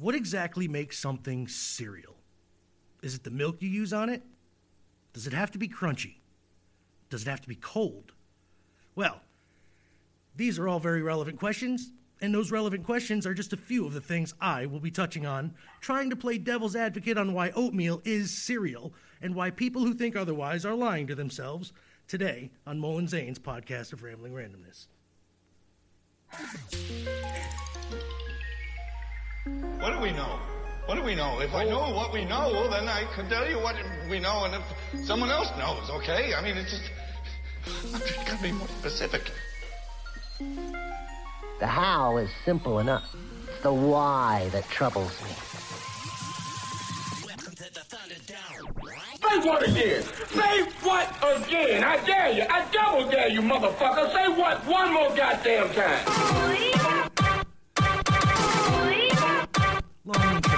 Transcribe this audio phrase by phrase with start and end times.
[0.00, 2.16] What exactly makes something cereal?
[3.02, 4.22] Is it the milk you use on it?
[5.12, 6.14] Does it have to be crunchy?
[7.10, 8.12] Does it have to be cold?
[8.94, 9.20] Well,
[10.34, 11.92] these are all very relevant questions,
[12.22, 15.26] and those relevant questions are just a few of the things I will be touching
[15.26, 15.52] on,
[15.82, 20.16] trying to play devil's advocate on why oatmeal is cereal and why people who think
[20.16, 21.74] otherwise are lying to themselves
[22.08, 24.86] today on Mole and Zane's podcast of Rambling Randomness.
[29.80, 30.38] What do we know?
[30.86, 31.40] What do we know?
[31.40, 33.76] If I know what we know, then I can tell you what
[34.10, 36.34] we know, and if someone else knows, okay?
[36.34, 36.90] I mean, it's just.
[37.94, 39.30] I'm just gotta be more specific.
[41.60, 43.04] The how is simple enough.
[43.48, 45.30] It's the why that troubles me.
[49.20, 50.02] Say what again?
[50.02, 51.84] Say what again?
[51.84, 52.44] I dare you.
[52.48, 54.12] I double dare you, motherfucker.
[54.12, 57.09] Say what one more goddamn time.
[60.06, 60.49] Long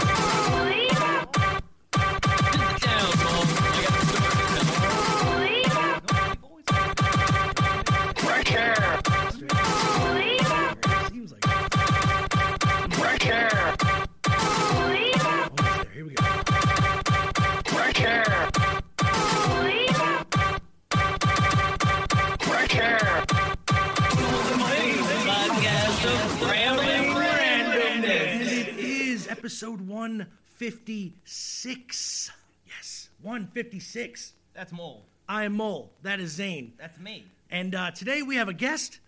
[29.42, 32.30] episode 156.
[32.64, 34.34] Yes, 156.
[34.54, 35.04] That's Mole.
[35.28, 35.90] I am Mole.
[36.02, 36.74] That is Zane.
[36.78, 37.24] That's me.
[37.50, 39.00] And uh, today we have a guest,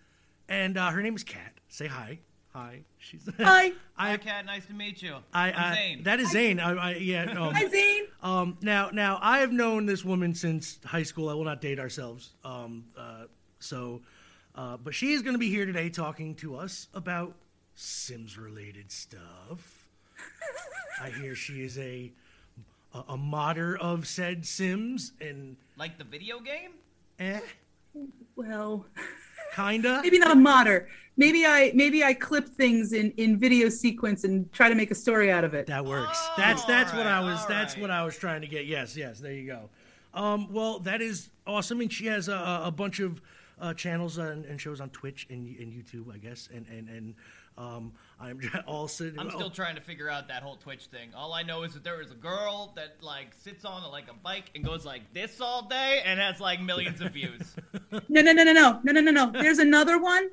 [0.49, 1.53] and uh, her name is Kat.
[1.69, 2.19] Say hi.
[2.51, 2.81] Hi.
[2.97, 3.71] She's Hi.
[3.97, 4.45] I, Hi, Kat.
[4.45, 5.15] Nice to meet you.
[5.33, 6.03] I, I'm Zane.
[6.03, 6.59] That is Zane.
[6.59, 7.31] I, I, yeah.
[7.31, 8.03] Um, Hi, Zane.
[8.21, 11.29] Um, now, now I have known this woman since high school.
[11.29, 12.33] I will not date ourselves.
[12.43, 13.27] Um, uh,
[13.59, 14.01] so,
[14.53, 17.35] uh, but she is going to be here today talking to us about
[17.77, 19.84] Sims-related stuff.
[21.01, 22.11] I hear she is a
[22.93, 26.71] a, a modder of said Sims and like the video game?
[27.19, 27.39] eh,
[28.35, 28.85] Well,
[29.55, 30.01] kinda.
[30.03, 30.87] maybe not a modder.
[31.17, 34.95] Maybe I maybe I clip things in in video sequence and try to make a
[34.95, 35.67] story out of it.
[35.67, 36.17] That works.
[36.21, 37.45] Oh, that's that's what I was.
[37.47, 37.81] That's alright.
[37.81, 38.65] what I was trying to get.
[38.65, 39.19] Yes, yes.
[39.19, 39.69] There you go.
[40.13, 43.21] Um, well, that is awesome, and she has a, a a bunch of
[43.61, 46.49] uh, channels and, and shows on Twitch and, and YouTube, I guess.
[46.53, 47.15] And and and
[47.57, 49.11] um, I'm also.
[49.17, 51.09] I'm still trying to figure out that whole Twitch thing.
[51.15, 54.13] All I know is that there is a girl that like sits on like a
[54.13, 57.55] bike and goes like this all day and has like millions of views.
[58.09, 59.31] No, no, no, no, no, no, no, no, no.
[59.31, 60.29] There's another one.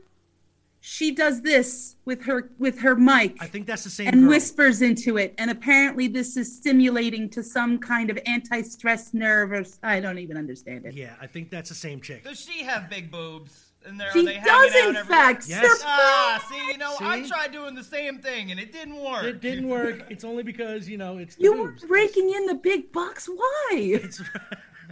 [0.81, 4.09] She does this with her with her mic I think that's the same.
[4.09, 4.31] and girl.
[4.31, 9.53] whispers into it, and apparently this is stimulating to some kind of anti-stress nerve.
[9.53, 10.95] Or I don't even understand it.
[10.95, 12.25] Yeah, I think that's the same chick.
[12.25, 13.72] Does she have big boobs?
[13.85, 15.05] And there, are She they does, in everywhere?
[15.05, 15.49] fact.
[15.49, 15.63] Yes.
[15.63, 19.25] They're Ah, see, you know, I tried doing the same thing and it didn't work.
[19.25, 20.05] It didn't work.
[20.09, 23.27] It's only because you know it's the You were breaking in the big bucks.
[23.29, 23.71] Why?
[23.73, 24.21] It's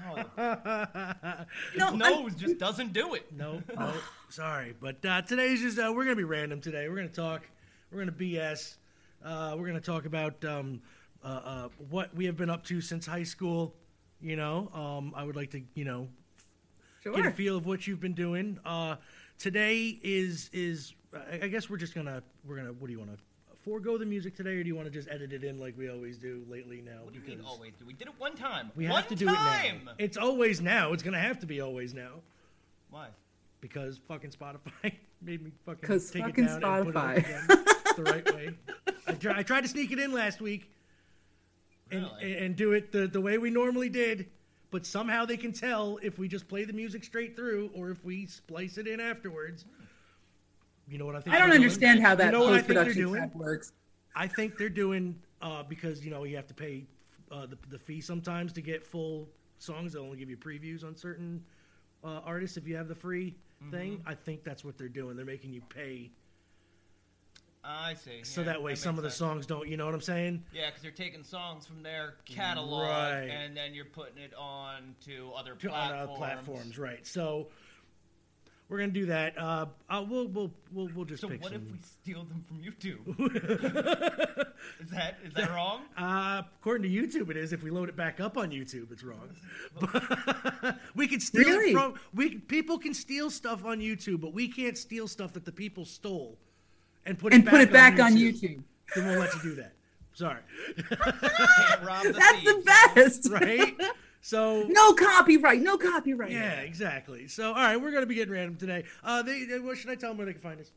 [0.10, 0.24] No,
[1.72, 3.30] His I'm- nose just doesn't do it.
[3.32, 3.92] no, no.
[4.28, 6.88] Sorry, but uh, today's just uh, we're gonna be random today.
[6.88, 7.48] We're gonna talk.
[7.92, 8.76] We're gonna BS.
[9.24, 10.80] Uh, we're gonna talk about um,
[11.24, 13.74] uh, uh, what we have been up to since high school.
[14.20, 16.08] You know, um, I would like to you know
[17.04, 18.58] get a feel of what you've been doing.
[18.64, 18.96] Uh,
[19.38, 23.12] today is is I I guess we're just gonna we're gonna what do you want
[23.12, 23.18] to
[23.64, 25.88] forego the music today, or do you want to just edit it in like we
[25.90, 27.02] always do lately now?
[27.04, 27.84] What do you mean always do?
[27.86, 28.70] We did it one time.
[28.76, 29.76] We one have to do time.
[29.76, 29.92] it now.
[29.98, 30.92] It's always now.
[30.92, 32.12] It's gonna have to be always now
[32.90, 33.08] Why?
[33.60, 37.04] because fucking Spotify made me fucking 'Cause take fucking it down and put it up
[37.04, 37.16] Spotify.
[37.18, 37.64] again
[37.96, 38.58] the right way.
[39.06, 40.70] I, try, I tried to sneak it in last week
[41.90, 42.38] and, Really?
[42.38, 44.30] and do it the, the way we normally did,
[44.70, 48.04] but somehow they can tell if we just play the music straight through or if
[48.04, 49.64] we splice it in afterwards.
[50.88, 51.34] You know what I think?
[51.36, 51.64] I don't they're doing?
[51.64, 53.72] understand how that You know post production works.
[54.14, 56.84] I think they're doing uh, because you know you have to pay
[57.30, 59.92] uh, the, the fee sometimes to get full songs.
[59.92, 61.44] They'll only give you previews on certain
[62.02, 63.36] uh, artists if you have the free
[63.70, 64.02] thing.
[64.06, 65.16] I think that's what they're doing.
[65.16, 66.10] They're making you pay
[67.62, 68.22] I see.
[68.24, 69.18] so Yeah, that way makes some of the sense.
[69.18, 69.68] songs don't.
[69.68, 70.44] You know what I'm saying?
[70.52, 73.28] Yeah, because you're taking songs from their catalog Right.
[73.30, 76.08] and then you're putting it on to other To- platforms.
[76.08, 77.06] on uh, platforms, right?
[77.06, 77.48] So
[78.68, 79.36] we're gonna do that.
[79.36, 81.62] Uh, uh, we'll we'll we'll we'll just So pick what some.
[81.62, 83.04] if we steal them from YouTube?
[84.80, 85.82] is that is that wrong?
[85.98, 87.52] Uh, according to YouTube, it is.
[87.52, 89.28] If we load it back up on YouTube, it's wrong.
[89.78, 91.70] But we can steal Really?
[91.72, 91.94] it from.
[92.14, 95.84] We people can steal stuff on YouTube, but we can't steal stuff that the people
[95.84, 96.38] stole
[97.06, 98.40] and put And it back put it back on on YouTube.
[98.58, 98.62] YouTube.
[98.94, 99.72] They won't let you do that.
[100.12, 100.40] Sorry,
[100.88, 102.62] Can't rob the That's the
[102.94, 103.30] best.
[103.30, 103.74] right?
[104.20, 105.60] So No copyright.
[105.62, 106.30] No copyright.
[106.30, 107.26] yeah, exactly.
[107.28, 108.84] So all right, we're gonna be getting random today.
[109.04, 110.70] Uh, they, they- what should I tell them where they can find us?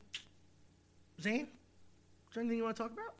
[1.21, 3.13] Zane, is there anything you want to talk about?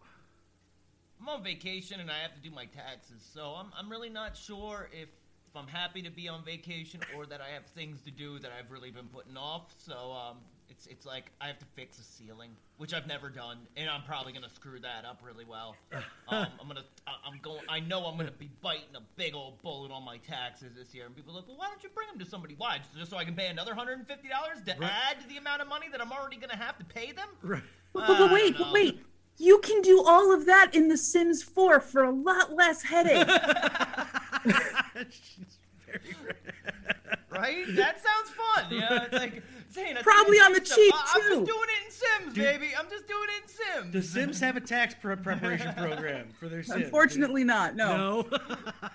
[1.22, 4.38] I'm on vacation and I have to do my taxes, so I'm, I'm really not
[4.38, 8.12] sure if, if I'm happy to be on vacation or that I have things to
[8.12, 9.74] do that I've really been putting off.
[9.78, 10.38] So um,
[10.70, 14.04] it's it's like I have to fix a ceiling, which I've never done, and I'm
[14.04, 15.76] probably gonna screw that up really well.
[16.32, 17.62] Um, I'm gonna I- I'm going.
[17.68, 21.08] I know I'm gonna be biting a big old bullet on my taxes this year,
[21.08, 22.54] and people are like, well, why don't you bring them to somebody?
[22.56, 22.78] Why?
[22.78, 24.92] Just- Just so I can pay another hundred and fifty dollars to Right.
[25.10, 27.28] add to the amount of money that I'm already gonna have to pay them?
[27.42, 27.64] Right.
[27.94, 29.04] But, but, but wait, but wait.
[29.42, 33.26] You can do all of that in The Sims 4 for a lot less headache.
[35.86, 36.36] Very rare.
[37.32, 37.66] Right?
[37.76, 38.66] That sounds fun.
[38.72, 41.86] Yeah, it's like saying I Probably on the it's- cheap, I- I'm just doing it
[41.86, 42.70] in Sims, baby.
[42.78, 43.50] I'm just doing it in
[43.84, 43.94] Sims.
[43.94, 46.84] The Sims have a tax pre- preparation program for their Sims.
[46.86, 47.76] Unfortunately, not.
[47.76, 48.26] No.
[48.32, 48.40] no.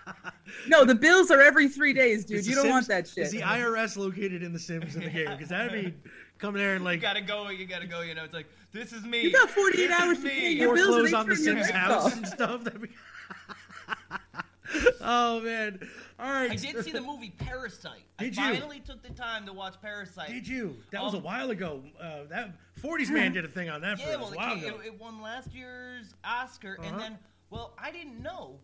[0.68, 0.84] no.
[0.84, 2.38] the bills are every three days, dude.
[2.38, 3.24] Is You don't want that shit.
[3.24, 5.30] Is the IRS located in the Sims in the game?
[5.30, 5.94] Because that'd be
[6.38, 7.48] coming there and like You gotta go.
[7.50, 8.00] You gotta go.
[8.02, 9.22] You know, it's like this is me.
[9.22, 10.30] You got 48 This hours to me.
[10.30, 10.86] pay your bills.
[10.88, 12.16] foreclose on the Sims house off.
[12.16, 12.64] and stuff.
[12.64, 12.88] That'd be...
[15.00, 15.80] oh man!
[16.18, 16.50] All right.
[16.50, 18.04] I did see the movie Parasite.
[18.18, 18.54] Did I you?
[18.60, 20.28] finally took the time to watch Parasite.
[20.28, 20.76] Did you?
[20.92, 21.82] That was a Um, while ago.
[22.00, 24.56] Uh, that 40s man did a thing on that for Yeah, us well, a while
[24.56, 24.78] it, ago.
[24.80, 26.88] it, it won last year's Oscar, Uh-huh.
[26.88, 27.18] and then,
[27.50, 28.60] well, I didn't know.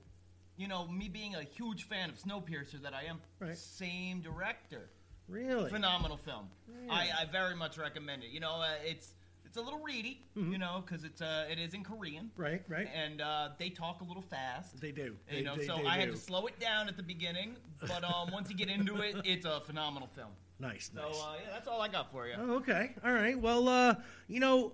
[0.56, 3.56] You know, me being a huge fan of Snowpiercer that I am, Right.
[3.56, 4.91] same director.
[5.26, 5.70] really?
[5.70, 6.49] phenomenal film.
[6.91, 8.31] I, I very much recommend it.
[8.31, 9.14] You know, uh, it's
[9.50, 10.52] it's a little reedy, Mm-hmm.
[10.52, 12.88] you know, because it's uh, it is in Korean, Right, right.
[12.94, 14.81] and uh, they talk a little fast.
[14.81, 15.17] They do.
[15.29, 17.56] They, you know, they- so they I had to slow it down at the beginning,
[17.81, 20.31] but um, once you get into it, it's a phenomenal film.
[20.61, 21.17] Nice, So nice.
[21.20, 22.35] uh, yeah, that's all I got for you.
[22.38, 22.94] Oh, okay.
[23.05, 23.37] All right.
[23.38, 23.94] Well, uh,
[24.29, 24.73] you know,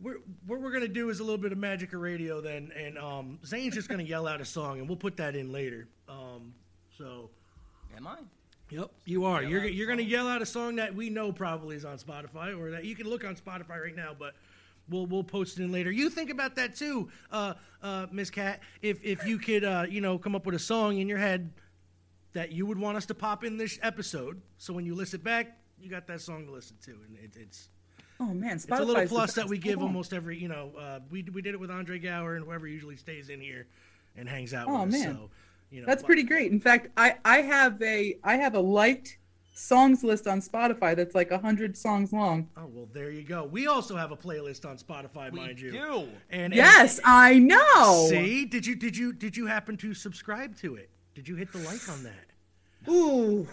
[0.00, 2.96] we're, what we're gonna do is a little bit of magic of radio then, and
[2.98, 5.88] um, Zane's just gonna yell out a song, and we'll put that in later.
[6.08, 6.54] Um,
[6.96, 7.30] so,
[7.96, 8.18] Am I?
[8.70, 9.42] Yep, you are.
[9.42, 12.58] Yell You're you're gonna yell out a song that we know probably is on Spotify,
[12.58, 14.34] or that you can look on Spotify right now, but.
[14.88, 15.90] We'll, we'll post it in later.
[15.90, 18.60] You think about that too, uh, uh, Miss Cat.
[18.82, 21.50] If if you could, uh, you know, come up with a song in your head
[22.34, 25.58] that you would want us to pop in this episode, so when you listen back,
[25.80, 27.68] you got that song to listen to, and it, it's
[28.20, 30.70] Oh man, Spotify's it's a little the plus that we give almost every you know
[30.78, 33.66] uh, we we did it with Andre Gower and whoever usually stays in here
[34.14, 35.00] and hangs out Oh, with us.
[35.04, 35.14] man.
[35.16, 35.30] So
[35.70, 36.50] you know That's but- pretty great.
[36.52, 39.18] In fact, I I have a I have a liked
[39.58, 42.48] songs list on Spotify that's like a hundred songs long.
[42.56, 43.44] Oh well, there you go.
[43.44, 45.72] We also have a playlist on Spotify, We mind you.
[45.72, 46.08] do.
[46.30, 48.06] And, and- Yes, I know.
[48.10, 50.90] see, did you did you did you happen to subscribe to it?
[51.14, 52.12] Did you hit the like on that?
[52.88, 53.48] Ooh.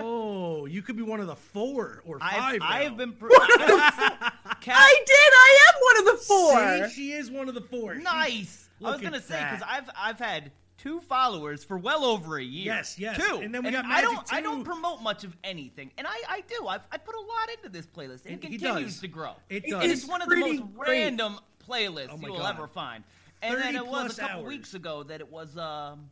[0.00, 2.58] oh, you could be one of the four or I've, five.
[2.62, 2.84] I now.
[2.88, 3.12] have been.
[3.20, 5.32] Pr- Cat- I did.
[5.32, 6.88] I am one of the four.
[6.88, 7.94] See, she is one of the four.
[7.96, 8.68] She- Nice.
[8.84, 9.62] I was gonna at say because.
[9.68, 12.64] I've I've had two followers for well over a year.
[12.74, 13.16] Yes, yes.
[13.18, 13.40] Two.
[13.42, 16.16] And then we got I Magic, don't I don't promote much of anything, and I
[16.28, 16.66] I do.
[16.66, 19.34] I've I put a lot into this playlist, and it, It- continues to grow.
[19.50, 19.82] It It does.
[19.82, 20.90] And is it's one of the most great.
[20.90, 21.38] random
[21.68, 22.54] playlists Oh you will God.
[22.56, 23.04] ever find.
[23.42, 24.48] And then it was a couple hours.
[24.48, 25.56] weeks ago that it was.
[25.58, 26.10] Um,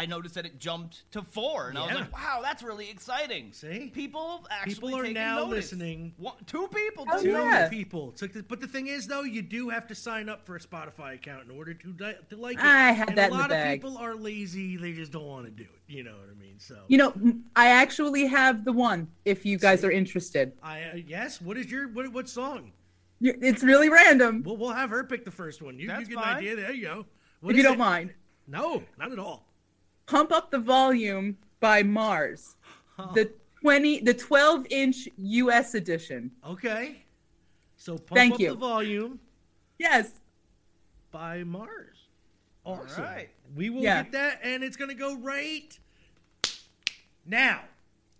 [0.00, 1.96] I noticed that it jumped to four, and I was Yeah.
[2.02, 3.90] like, "Wow, that's really exciting." See?
[3.92, 5.72] people have actually People are taking now notice.
[5.72, 6.14] listening.
[6.18, 7.04] One, two people.
[7.10, 7.38] Oh, Two too.
[7.38, 7.68] yeah.
[7.68, 10.54] people took the, but the thing is though you do have to sign up for
[10.54, 13.24] a spotify account in order to, di- to like it I had and that a
[13.26, 13.80] in the lot of bag.
[13.80, 16.58] people are lazy they just don't want to do it you know what i mean
[16.58, 17.12] so You know,
[17.56, 19.08] I actually have the one.
[19.24, 22.72] If you guys are interested, i uh, yes what is your what, what song
[23.20, 24.42] it's really random.
[24.44, 26.36] we'll, we'll have her pick the first one you, you That's get an fine.
[26.36, 27.06] idea there you go
[27.40, 27.78] What If you is don't it?
[27.78, 28.14] mind,
[28.46, 29.47] no not at all
[30.08, 32.56] "Pump Up the Volume" by MARRS,
[33.14, 35.74] the twenty, the twelve inch U.S.
[35.74, 36.30] edition.
[36.44, 37.04] okay
[37.80, 38.48] so pump Thank up you.
[38.50, 39.20] the volume
[39.78, 40.10] Yes.
[41.12, 42.08] by MARRS
[42.64, 43.28] awesome right.
[43.54, 44.02] we will Yeah.
[44.02, 45.78] get that and it's gonna go right
[47.24, 47.60] now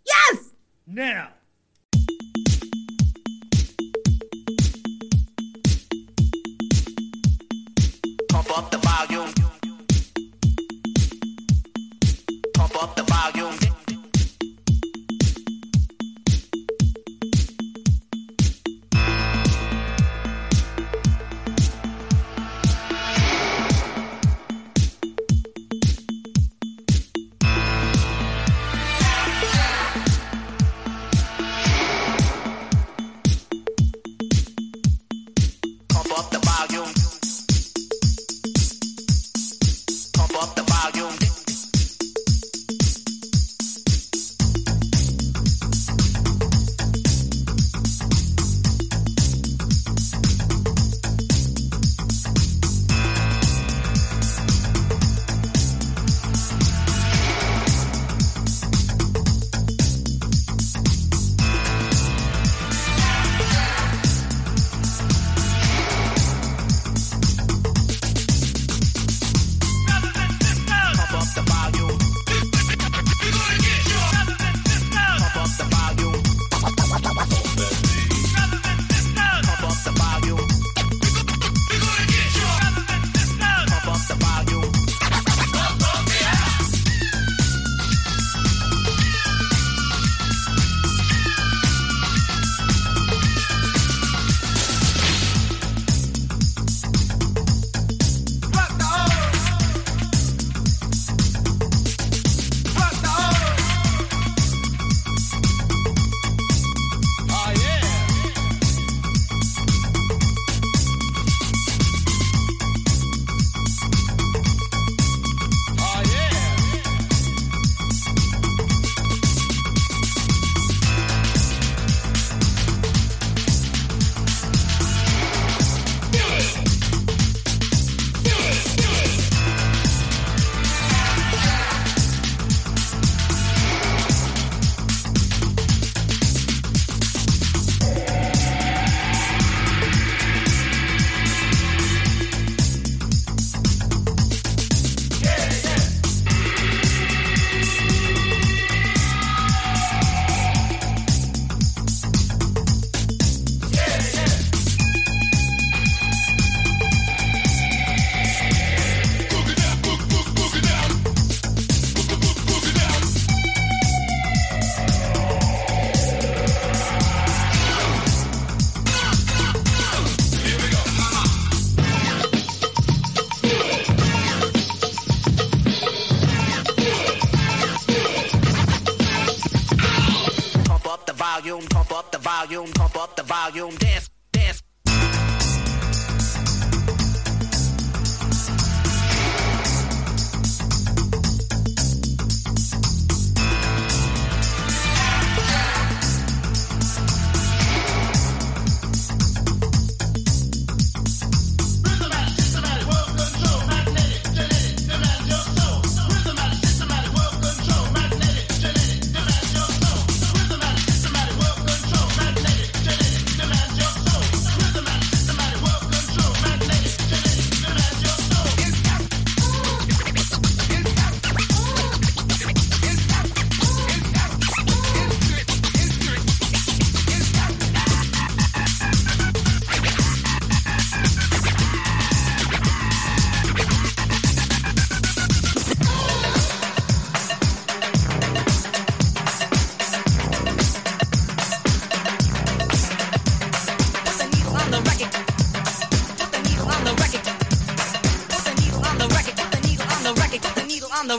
[0.07, 0.53] Yes.
[0.87, 1.31] now
[8.29, 9.29] Pump up the volume.
[9.29, 9.38] Pump up the volume.
[13.19, 13.68] Volume,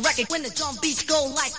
[0.02, 0.26] record.
[0.30, 1.54] When the drum beats go like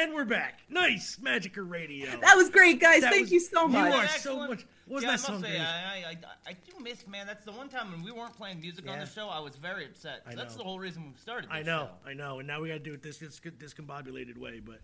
[0.00, 0.60] And we're back.
[0.70, 2.06] Nice Magicer Radio.
[2.22, 3.02] That was great, guys.
[3.02, 3.84] That Thank was- you so much.
[3.84, 3.94] you much.
[3.98, 4.22] are Excellent.
[4.42, 4.66] so much.
[4.86, 5.58] Wasn't yeah, that I so must say.
[5.60, 6.16] I, I, I,
[6.46, 7.26] I do miss, man.
[7.26, 9.28] That's the one time when we weren't playing music on the show.
[9.28, 10.22] I was very upset.
[10.26, 11.50] I That's the whole reason we started.
[11.50, 12.10] This I know, show.
[12.10, 14.80] I know, and now we got to do it this, this discombobulated way, but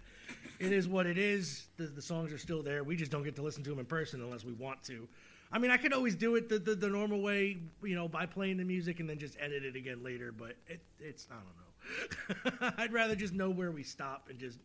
[0.61, 1.66] it is what it is.
[1.78, 2.85] The, the songs are still there.
[2.85, 5.08] We just don't get to listen to them in person unless we want to.
[5.50, 8.26] I mean, I could always do it the, the, the normal way, you know, by
[8.26, 12.61] playing the music and then just edit it again later, but it, it's, I don't
[12.61, 12.73] know.
[12.78, 14.58] I'd rather just know where we stop and just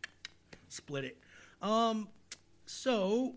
[0.72, 1.18] split it.
[1.60, 2.08] Um,
[2.66, 3.34] so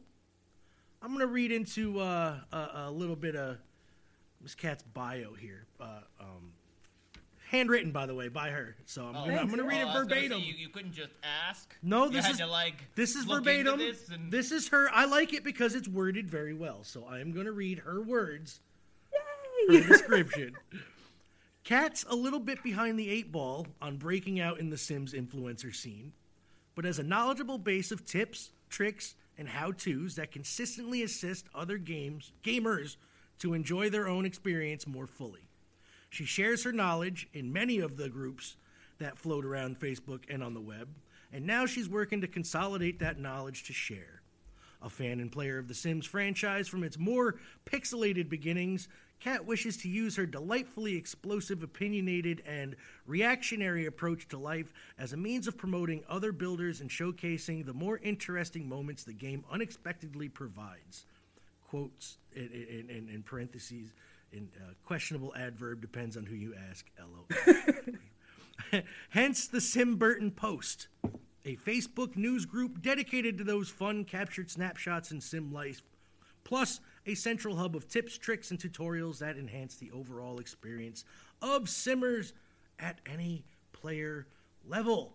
[1.02, 3.58] I'm gonna read into uh, a, a little bit of
[4.42, 5.66] Miss Cat's bio here.
[5.80, 6.52] Uh, um,
[7.50, 8.76] handwritten, by the way, by her.
[8.86, 9.26] So I'm Oh.
[9.26, 10.40] gonna, I'm gonna Oh, read I it was gonna say, verbatim.
[10.44, 11.76] you, you couldn't just ask.
[11.84, 13.78] No, You this had is to, like this is verbatim.
[13.80, 14.90] This, and This is her.
[14.92, 16.84] I like it because it's worded very well.
[16.84, 18.60] So I am going to read her words,
[19.70, 19.78] Yay!
[19.82, 20.56] her description.
[21.64, 25.74] Cat's a little bit behind the eight ball on breaking out in the Sims influencer
[25.76, 26.14] scene,
[26.76, 32.32] but as a knowledgeable base of tips, tricks, and how-tos that consistently assist other games
[32.44, 32.98] gamers
[33.40, 35.48] to enjoy their own experience more fully.
[36.10, 38.56] She shares her knowledge in many of the groups
[39.00, 40.88] that float around Facebook and on the web,
[41.34, 44.22] and now she's working to consolidate that knowledge to share.
[44.82, 47.36] A fan and player of the Sims franchise from its more
[47.66, 48.88] pixelated beginnings,
[49.20, 52.76] Kat wishes to use her delightfully explosive, opinionated, and
[53.08, 57.98] reactionary approach to life as a means of promoting other builders and showcasing the more
[58.04, 61.06] interesting moments the game unexpectedly provides.
[61.68, 63.94] Quotes in, in, in, in parentheses,
[64.32, 66.86] in uh, questionable adverb depends on who you ask.
[67.00, 68.82] LO.
[69.10, 70.88] Hence the Sim Burton Post,
[71.46, 75.82] a Facebook news group dedicated to those fun captured snapshots in sim life,
[76.44, 81.06] plus a central hub of tips, tricks, and tutorials that enhance the overall experience
[81.42, 82.34] of simmers
[82.80, 84.28] at any player
[84.68, 85.14] level.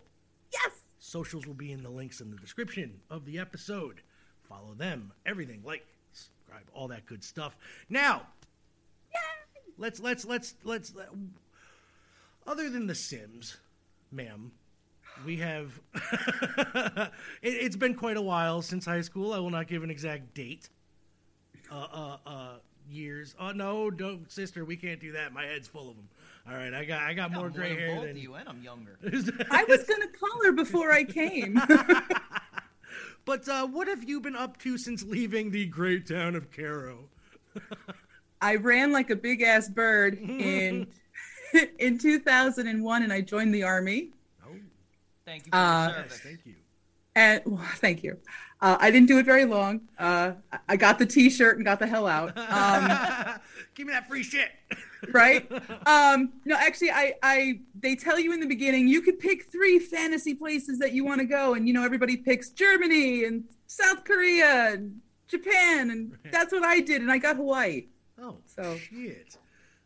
[0.51, 0.81] Yes!
[0.99, 4.01] Socials will be in the links in the description of the episode.
[4.43, 7.57] Follow them, everything, like, subscribe, all that good stuff.
[7.89, 8.27] Now,
[9.13, 9.61] Yay!
[9.77, 10.93] let's let's let's let's
[12.47, 13.57] other than the Sims,
[14.11, 14.51] ma'am,
[15.25, 15.79] we have.
[15.93, 19.33] it, it's been quite a while since high school.
[19.33, 20.69] I will not give an exact date.
[21.71, 22.49] Uh, uh, uh,
[22.89, 23.33] years.
[23.39, 24.65] Oh no, don't, sister.
[24.65, 25.31] We can't do that.
[25.33, 26.09] My head's full of them.
[26.49, 28.61] All right, I got I got I got more gray hair than you, and I'm
[28.61, 28.97] younger.
[29.51, 31.59] I was gonna call her before I came.
[33.23, 37.05] But uh, what have you been up to since leaving the great town of Caro?
[38.41, 40.87] I ran like a big ass bird in
[41.77, 44.09] in 2001, and I joined the army.
[44.43, 44.55] Oh,
[45.23, 46.19] Thank you for Uh, your service.
[46.19, 46.55] Thank you.
[47.15, 48.17] And well, thank you.
[48.61, 49.81] Uh, I didn't do it very long.
[49.97, 50.33] Uh,
[50.69, 52.37] I- got the T-shirt and got the hell out.
[52.37, 53.39] Um,
[53.75, 54.49] Give me that free shit.
[55.11, 55.51] right?
[55.87, 59.79] Um, no, actually, I, I, they tell you in the beginning you could pick three
[59.79, 64.03] fantasy places that you want to go, and you know everybody picks Germany and South
[64.03, 67.85] Korea and Japan, and that's what I did, and I got Hawaii.
[68.21, 69.37] Oh, So- shit.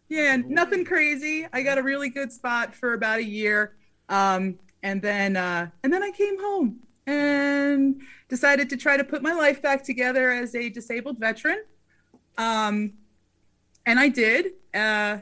[0.10, 1.48] Yeah, nothing crazy.
[1.52, 3.76] I got a really good spot for about a year,
[4.10, 9.22] um, and then uh, and then I came home and decided to try to put
[9.22, 11.64] my life back together as a disabled veteran.
[12.38, 12.94] Um,
[13.86, 14.54] and I did.
[14.74, 15.20] Uh,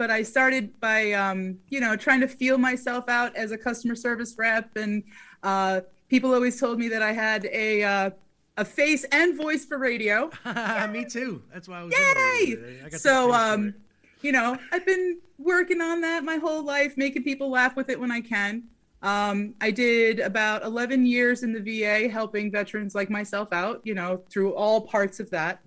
[0.00, 3.94] but I started by, um, you know, trying to feel myself out as a customer
[3.94, 5.02] service rep, and
[5.42, 8.10] uh, people always told me that I had a uh,
[8.56, 10.30] a face and voice for radio.
[10.90, 11.42] me too.
[11.52, 11.92] That's why I was.
[11.92, 12.52] Yay!
[12.52, 12.80] in.
[12.86, 13.74] I got So, um,
[14.22, 18.00] you know, I've been working on that my whole life, making people laugh with it
[18.00, 18.62] when I can.
[19.02, 23.94] Um, I did about 11 years in the VA helping veterans like myself out, you
[23.94, 25.60] know, through all parts of that.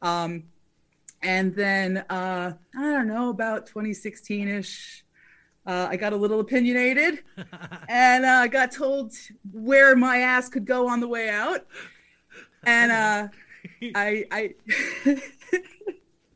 [0.00, 0.44] Um,
[1.22, 5.04] and then, uh, I don't know, about 2016 ish,
[5.66, 7.24] uh, I got a little opinionated
[7.88, 9.12] and uh, got told
[9.52, 11.66] where my ass could go on the way out.
[12.64, 13.28] And uh,
[13.94, 14.54] I, I,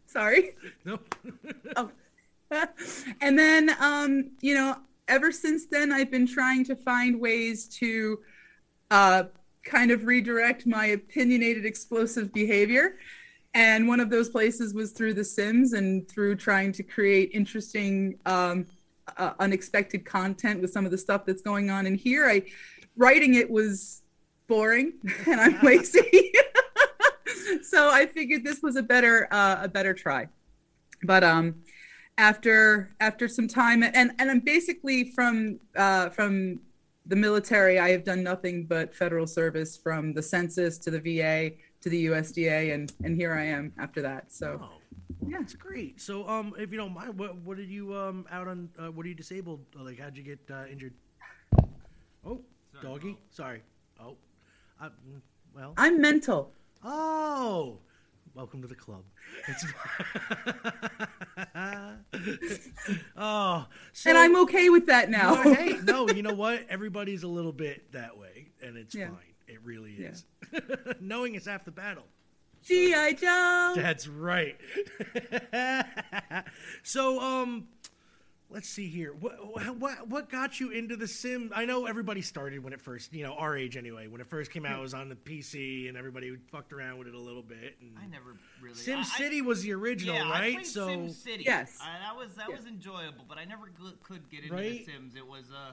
[0.06, 0.56] sorry.
[0.84, 0.98] no.
[1.76, 1.90] Oh.
[3.22, 4.76] and then, um, you know,
[5.08, 8.18] ever since then, I've been trying to find ways to
[8.90, 9.24] uh,
[9.64, 12.96] kind of redirect my opinionated, explosive behavior.
[13.54, 18.18] And one of those places was through The Sims and through trying to create interesting,
[18.24, 18.66] um,
[19.18, 22.26] uh, unexpected content with some of the stuff that's going on in here.
[22.28, 22.42] I
[22.96, 24.02] writing it was
[24.46, 24.94] boring,
[25.26, 26.32] and I'm lazy.
[27.62, 30.28] so I figured this was a better uh, a better try.
[31.02, 31.56] But um,
[32.18, 36.60] after after some time, and and I'm basically from uh, from
[37.06, 37.78] the military.
[37.78, 42.06] I have done nothing but federal service from the census to the VA to the
[42.06, 44.32] USDA, and and here I am after that.
[44.32, 44.68] So Oh,
[45.20, 46.00] well, that's great.
[46.00, 48.68] So, um, if you don't mind, what what did you um out on?
[48.78, 49.60] Uh, what are you disabled?
[49.78, 50.94] Uh, Like, how'd you get uh, injured?
[52.24, 52.40] Oh,
[52.82, 53.18] doggy.
[53.30, 53.62] Sorry.
[54.00, 54.16] Oh,
[54.80, 55.20] I, mm,
[55.54, 55.74] well.
[55.76, 56.52] I'm mental.
[56.84, 57.78] Oh,
[58.34, 59.04] welcome to the club.
[59.48, 59.64] It's
[63.16, 65.34] oh, so, and I'm okay with that now.
[65.34, 66.64] No, hey, no, you know what?
[66.68, 69.08] Everybody's a little bit that way, and it's Yeah.
[69.08, 69.18] fine.
[69.46, 70.08] It really Yeah.
[70.10, 70.24] is.
[71.00, 72.04] Knowing is half the battle.
[72.64, 73.72] GI Joe.
[73.74, 74.56] That's right.
[76.84, 77.66] so, um,
[78.52, 79.12] let's see here.
[79.18, 81.50] What, what what got you into the sim?
[81.54, 84.06] I know everybody started when it first, you know, our age anyway.
[84.06, 87.08] When it first came out, it was on the PC, and everybody fucked around with
[87.08, 87.76] it a little bit.
[87.80, 88.74] And I never really.
[88.76, 90.54] Sim I- I- City was the original, yeah, I right?
[90.54, 91.44] played so Sim City.
[91.44, 91.78] Yes.
[91.80, 92.56] I, that was that Yeah.
[92.56, 94.84] was enjoyable, but I never gl- could get into Right?
[94.86, 95.16] the Sims.
[95.16, 95.72] It was uh,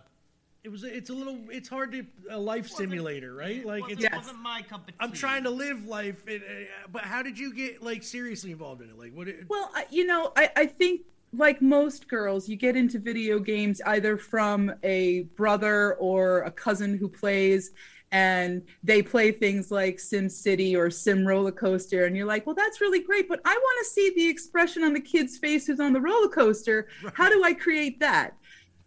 [0.64, 0.84] it was.
[0.84, 1.38] It's a little.
[1.50, 3.66] It's hard to a life simulator, right?
[3.66, 4.04] Like wasn't, it's.
[4.12, 4.18] Yes.
[4.18, 4.94] wasn't my cup of tea.
[5.00, 8.82] I'm trying to live life, and, uh, but how did you get like seriously involved
[8.82, 8.98] in it?
[8.98, 9.28] Like what?
[9.30, 13.40] It, Well, I- you know, I, I think like most girls, you get into video
[13.40, 17.72] games either from a brother or a cousin who plays,
[18.12, 22.56] and they play things like Sim City or Sim Roller Coaster, and you're like, well,
[22.56, 25.80] that's really great, but I want to see the expression on the kid's face who's
[25.80, 26.88] on the roller coaster.
[27.14, 28.34] How do I create that?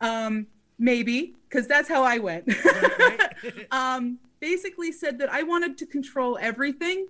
[0.02, 0.46] um,
[0.78, 2.52] maybe because that's how I went.
[3.70, 7.06] um, basically said that I wanted to control everything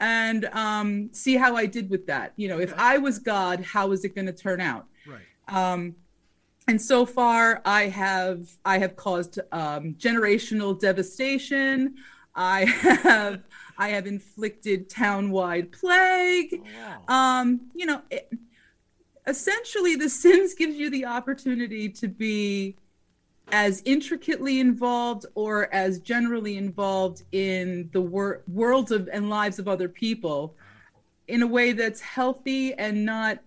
[0.00, 2.32] and um, see how I did with that.
[2.36, 4.86] You know, if I was God, how is it going to turn out?
[5.06, 5.22] Right.
[5.48, 5.96] Um,
[6.68, 11.96] and so far, I have I have caused um, generational devastation.
[12.34, 13.42] I have
[13.78, 16.62] I have inflicted town-wide plague.
[17.08, 18.30] Um, you know, it,
[19.26, 22.76] essentially, The Sims gives you the opportunity to be
[23.52, 29.68] as intricately involved or as generally involved in the wor- worlds of and lives of
[29.68, 30.54] other people
[31.28, 33.38] in a way that's healthy and not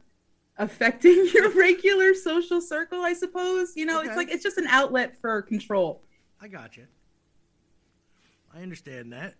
[0.57, 4.07] affecting your regular social circle i suppose you know Okay.
[4.07, 6.01] it's like it's just an outlet for control
[6.43, 6.87] I got you.
[8.51, 9.35] I understand that.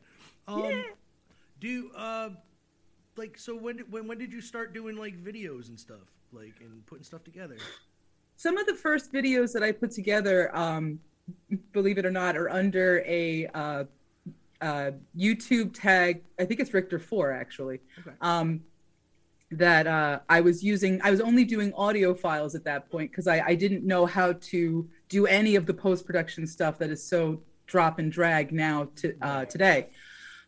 [0.47, 0.86] Um,
[1.60, 2.30] Do uh,
[3.17, 5.97] like so when did, when when did you start doing like videos and stuff
[6.32, 7.58] like and putting stuff together?
[8.41, 10.99] Some of the first videos that i put together um,
[11.73, 13.84] believe it or not are under a uh,
[14.62, 14.91] uh,
[15.25, 18.15] youtube tag i think it's richter 4 actually Okay.
[18.21, 18.62] um,
[19.65, 21.01] that uh, I was using.
[21.04, 24.32] I was only doing audio files at that point because I, I didn't know how
[24.51, 28.88] to do any of the post production stuff that is so drop and drag now
[28.97, 29.89] to uh, today.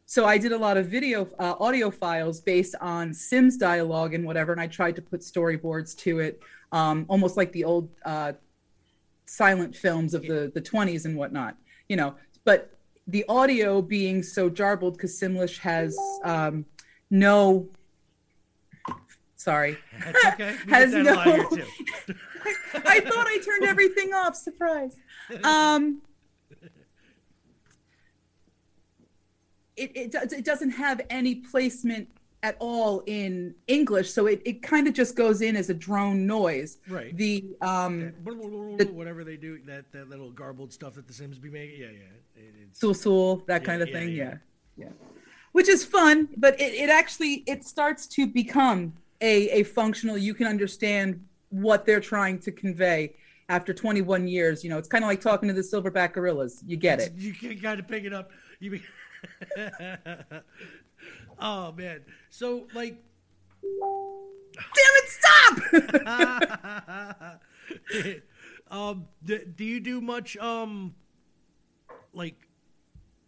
[0.05, 4.23] So I did a lot of video uh, audio files based on Sims dialogue and
[4.25, 6.39] whatever, and I tried to put storyboards to it,
[6.73, 8.33] um, almost like the old uh,
[9.25, 11.55] silent films of the the 20s and whatnot,
[11.87, 12.15] you know.
[12.43, 16.65] But the audio being so jarbled because Simlish has um,
[17.09, 17.69] no
[19.35, 20.55] sorry That's okay.
[20.69, 21.65] Has get that a lot here,
[22.07, 22.15] no-
[22.85, 24.95] i thought i turned everything off surprise
[25.43, 26.01] um
[29.75, 32.07] it, it, it doesn't have any placement
[32.43, 36.27] at all in english so it, it kind of just goes in as a drone
[36.27, 37.15] noise Right.
[37.17, 41.79] the um Whatever they do, that, that little garbled stuff that the Sims be making.
[41.79, 42.41] Yeah, yeah.
[42.43, 44.23] It, it's sul sul that Yeah, kind of yeah, thing yeah.
[44.23, 44.85] yeah.
[44.85, 44.89] yeah
[45.53, 50.33] which is fun but it, it actually it starts to become a, a functional you
[50.33, 53.13] can understand what they're trying to convey
[53.49, 56.75] after 21 years you know it's kind of like talking to the silverback gorillas you
[56.75, 58.31] get it You can kind of pick it up.
[58.59, 58.71] You.
[58.71, 58.81] Be...
[61.39, 62.01] oh man.
[62.29, 62.97] So like.
[64.55, 65.09] Damn it!
[65.09, 65.57] Stop.
[68.71, 69.07] um.
[69.23, 70.37] Do, do you do much?
[70.37, 70.95] Um.
[72.13, 72.35] Like.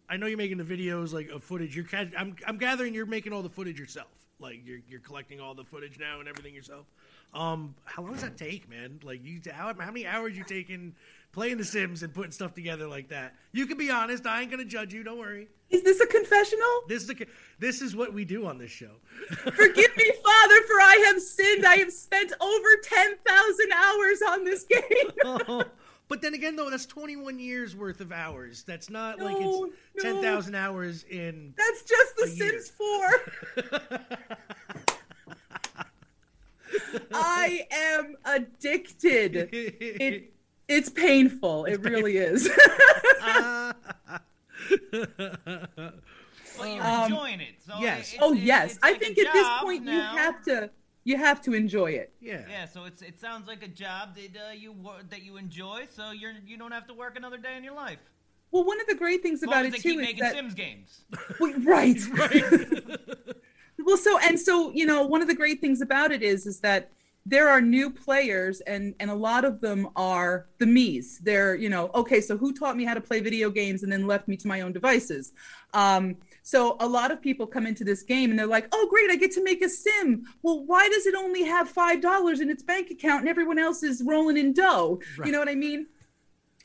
[0.08, 1.74] I know you're making the videos like of footage.
[1.74, 4.06] You're ca- I'm I'm gathering you're making all the footage yourself.
[4.38, 6.86] Like you're you're collecting all the footage now and everything yourself.
[7.34, 9.00] Um, how long does that take, man?
[9.02, 10.94] Like you, how, how many hours you taking
[11.36, 13.34] playing The Sims and putting stuff together like that?
[13.52, 14.26] You can be honest.
[14.26, 15.02] I ain't gonna judge you.
[15.04, 15.48] Don't worry.
[15.68, 16.66] Is this a confessional?
[16.88, 17.26] This is the,
[17.58, 18.92] this is what we do on this show.
[19.28, 21.66] Forgive me, Father, for I have sinned.
[21.66, 25.62] I have spent over 10,000 hours on this game.
[26.08, 28.62] but then again, though, that's 21 years worth of hours.
[28.62, 29.44] That's not like it's
[30.02, 30.12] no.
[30.14, 31.52] 10,000 hours in.
[31.58, 32.60] That's just The A year.
[32.60, 32.70] Sims
[36.80, 37.06] 4.
[37.12, 39.50] I am addicted.
[39.52, 40.32] It,
[40.68, 41.64] it's painful.
[41.66, 42.48] It really is.
[46.58, 47.56] Well, you're Um, enjoying it.
[47.66, 48.12] So yes.
[48.14, 50.70] It's, oh it's- yes, it's I like think at this job point you have to
[51.04, 52.12] you have to enjoy it.
[52.20, 52.42] Yeah.
[52.48, 54.74] Yeah, so it's it sounds like a job that uh, you
[55.10, 57.98] that you enjoy, so you're you don't have to work another day in your life.
[58.52, 60.20] Well, one of the great things As about as it they too keep is making
[60.20, 61.04] that Sims games.
[61.40, 62.00] Well, right.
[63.84, 66.60] well, so and so, you know, one of the great things about it is is
[66.60, 66.90] that
[67.28, 71.18] there are new players and and a lot of them are the me's.
[71.18, 74.06] They're, you know, okay, so who taught me how to play video games and then
[74.06, 75.32] left me to my own devices?
[75.74, 79.10] Um so a lot of people come into this game and they're like, "Oh, great,
[79.10, 82.62] I get to make a sim." Well, why does it only have $5 in its
[82.62, 85.00] bank account and everyone else is rolling in dough?
[85.24, 85.88] You know what I mean?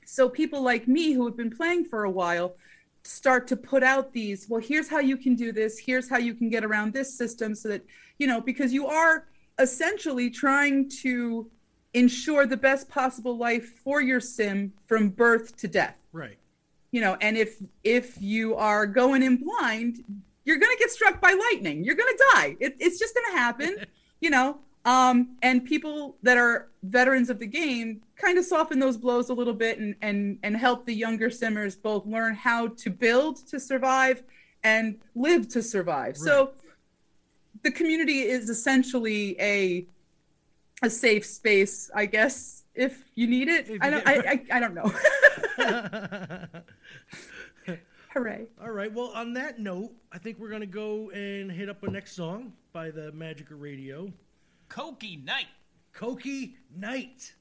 [0.05, 2.55] So people like me who have been playing for a while
[3.03, 6.35] start to put out these, well, here's how you can do this, here's how you
[6.35, 7.83] can get around this system so that,
[8.19, 9.25] you know, because you are
[9.59, 11.49] essentially trying to
[11.93, 15.97] ensure the best possible life for your sim from birth to death.
[16.11, 16.37] Right.
[16.91, 20.03] You know, and if if you are going in blind,
[20.45, 21.83] you're going to get struck by lightning.
[21.83, 22.57] You're going to die.
[22.59, 23.85] It, it's just going to happen,
[24.21, 24.59] you know.
[24.83, 29.33] Um, and people that are veterans of the game kind of soften those blows a
[29.33, 33.59] little bit and, and, and help the younger simmers both learn how to build to
[33.59, 34.23] survive
[34.63, 36.17] and live to survive.
[36.17, 36.53] So
[37.63, 39.85] the community is essentially a
[40.83, 43.69] a safe space, I guess, if you need it.
[43.81, 44.91] I don't I, I, I don't know.
[48.13, 48.47] Hooray.
[48.61, 48.91] All right.
[48.91, 52.51] Well, on that note, I think we're gonna go and hit up a next song
[52.73, 54.11] by the Magic of Radio.
[54.67, 55.47] Koki Night.
[55.93, 57.33] Koki Night.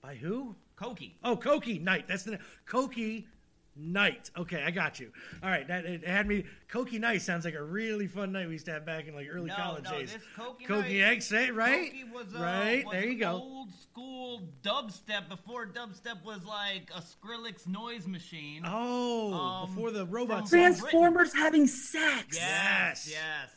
[0.00, 0.54] By who?
[0.76, 1.16] Koki.
[1.24, 2.08] Oh, Koki Knight.
[2.08, 2.40] That's the name.
[2.66, 3.26] Koki
[3.74, 4.30] Knight.
[4.36, 5.10] Okay, I got you.
[5.42, 6.44] All right, that it had me.
[6.70, 9.28] Cokie night sounds like a really fun night we used to have back in like
[9.30, 10.12] early no, college no, days.
[10.12, 11.90] this Koki, Koki Night- X, eh, right?
[11.90, 13.32] Koki was, uh, right was there you go.
[13.32, 18.62] Old school dubstep before dubstep was like a Skrillex noise machine.
[18.66, 20.50] Oh, Um, before the robots.
[20.50, 22.36] Transformers having sex.
[22.36, 23.08] Yes.
[23.10, 23.10] Yes.
[23.10, 23.50] Yes,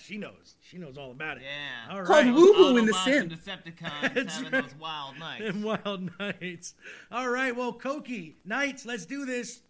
[0.00, 0.56] she knows.
[0.60, 1.44] She knows all about it.
[1.44, 1.94] Yeah.
[1.96, 2.26] All Called right.
[2.26, 3.34] Woohoo in The Autobots and Sims.
[3.34, 4.62] Decepticons That's having right.
[4.62, 5.44] those wild nights.
[5.44, 6.74] Them wild nights.
[7.10, 9.60] All right, well, Koki Knights, let's do this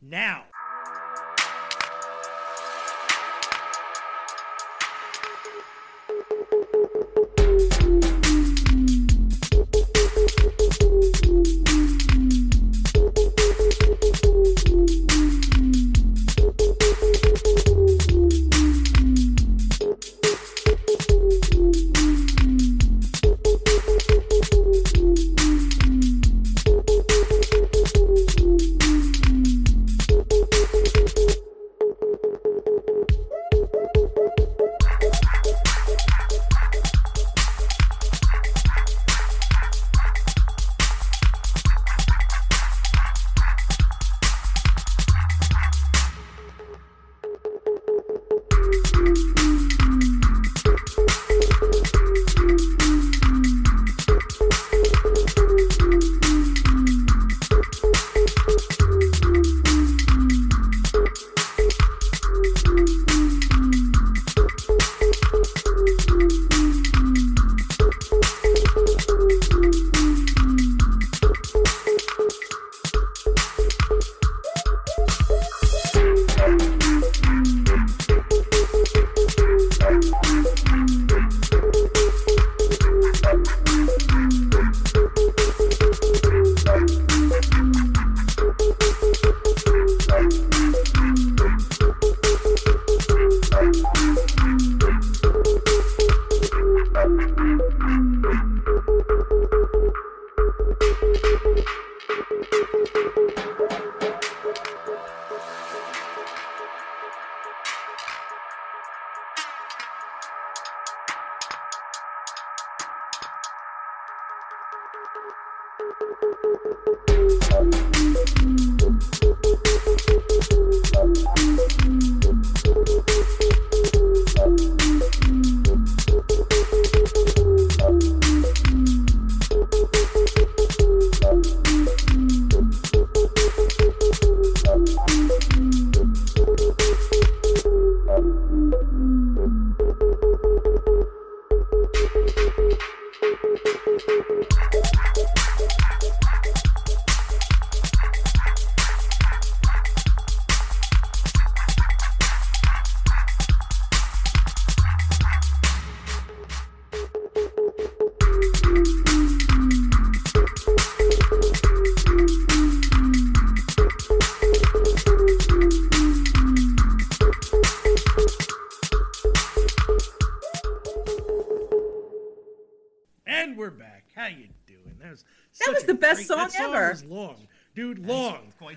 [0.00, 0.44] now.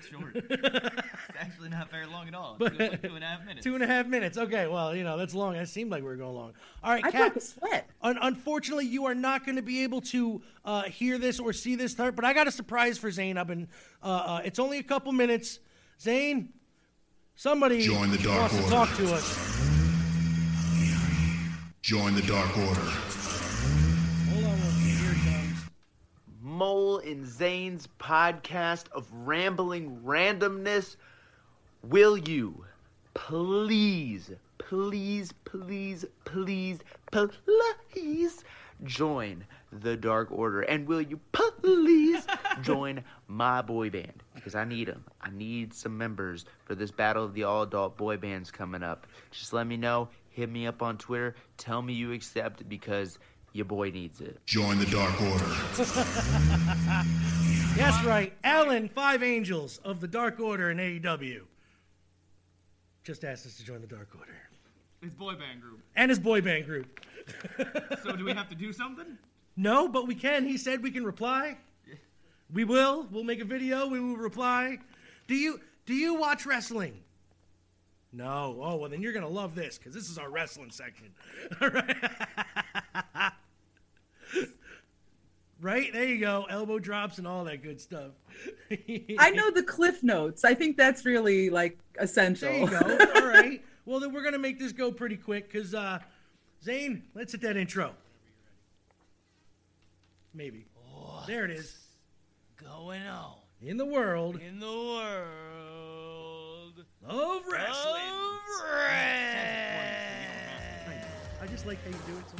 [0.09, 0.35] Quite short.
[0.49, 2.55] it's actually not very long at all.
[2.59, 3.63] But- like two and a half minutes.
[3.63, 4.37] Two and a half minutes.
[4.37, 5.55] Okay, well, you know that's long.
[5.55, 6.53] It seemed like we were going long.
[6.83, 7.33] All right, I Kat.
[7.33, 7.89] broke a sweat.
[8.01, 11.75] Un- unfortunately, you are not going to be able to uh, hear this or see
[11.75, 12.15] this start.
[12.15, 13.37] But I got a surprise for Zane.
[13.37, 13.67] I've been.
[14.03, 15.59] Uh, uh, it's only a couple minutes.
[15.99, 16.49] Zane,
[17.35, 18.75] somebody Join the Dark wants to Order.
[18.75, 19.67] talk to us.
[21.81, 22.91] Join the Dark Order.
[26.51, 30.97] Mole and Zane's podcast of rambling randomness.
[31.81, 32.65] Will you
[33.13, 38.43] please, please, please, please, please
[38.83, 40.63] join the Dark Order?
[40.63, 42.27] And will you please
[42.61, 44.21] join my boy band?
[44.35, 45.05] Because I need them.
[45.21, 49.07] I need some members for this battle of the all adult boy bands coming up.
[49.31, 50.09] Just let me know.
[50.31, 51.35] Hit me up on Twitter.
[51.57, 53.19] Tell me you accept because
[53.53, 54.39] your boy needs it.
[54.45, 55.45] Join the Dark Order.
[57.75, 61.41] That's right, Alan Five Angels of the Dark Order in AEW.
[63.03, 64.35] Just asked us to join the Dark Order
[65.01, 65.79] His boy band group.
[65.95, 66.99] and his boy band group.
[68.03, 69.17] So do we have to do something?
[69.57, 70.45] No, but we can.
[70.45, 71.57] He said we can reply.
[72.53, 73.05] We will.
[73.11, 73.85] We'll make a video.
[73.85, 74.77] We will reply.
[75.27, 77.01] Do you do you watch wrestling?
[78.13, 78.57] No.
[78.63, 81.07] Oh well, then you're gonna love this because this is our wrestling section.
[81.61, 81.97] All right.
[85.62, 85.93] Right?
[85.93, 86.47] There you go.
[86.50, 88.12] Elbow drops and all that good stuff.
[89.19, 90.43] I know the cliff notes.
[90.43, 92.50] I think that's really like essential.
[92.50, 92.97] There you go.
[93.15, 93.63] All right.
[93.86, 96.00] Well, then we're going to make this go pretty quick because, uh,
[96.63, 97.93] Zane, let's hit that intro.
[100.34, 100.65] Maybe.
[101.28, 101.78] There it is.
[102.58, 106.04] Going on In the world in the world
[107.08, 108.02] of wrestling.
[108.04, 108.41] of
[111.41, 112.36] I just like how you do it so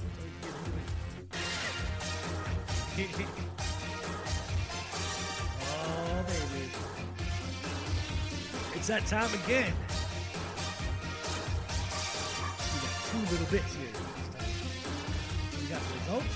[2.92, 3.06] oh,
[6.28, 6.70] baby.
[8.76, 9.74] It's that time again.
[12.68, 13.88] We got two little bits here.
[15.62, 16.36] We got results,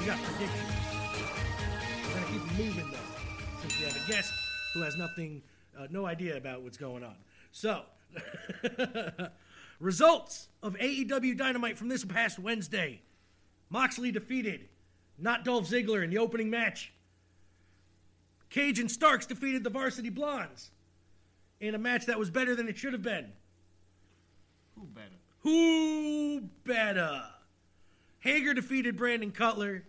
[0.00, 0.72] we got predictions.
[2.06, 3.08] We're going to keep moving, though,
[3.60, 4.32] since we have a guest
[4.72, 5.42] who has nothing,
[5.78, 7.16] uh, no idea about what's going on.
[7.52, 7.82] So,
[9.80, 13.02] results of AEW Dynamite from this past Wednesday.
[13.68, 14.68] Moxley defeated
[15.22, 16.92] not Dolph Ziggler in the opening match.
[18.48, 20.70] Cage and Starks defeated the Varsity Blondes
[21.60, 23.26] in a match that was better than it should have been.
[24.74, 25.06] Who better?
[25.40, 27.22] Who better?
[28.20, 29.84] Hager defeated Brandon Cutler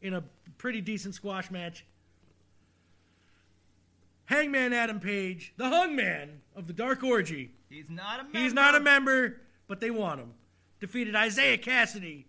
[0.00, 0.24] in a
[0.58, 1.84] pretty decent squash match.
[4.26, 8.38] Hangman Adam Page, the Hungman of the Dark Orgy, He's not a member.
[8.38, 10.32] He's not a member, but they want him.
[10.80, 12.24] Defeated Isiah Kassidy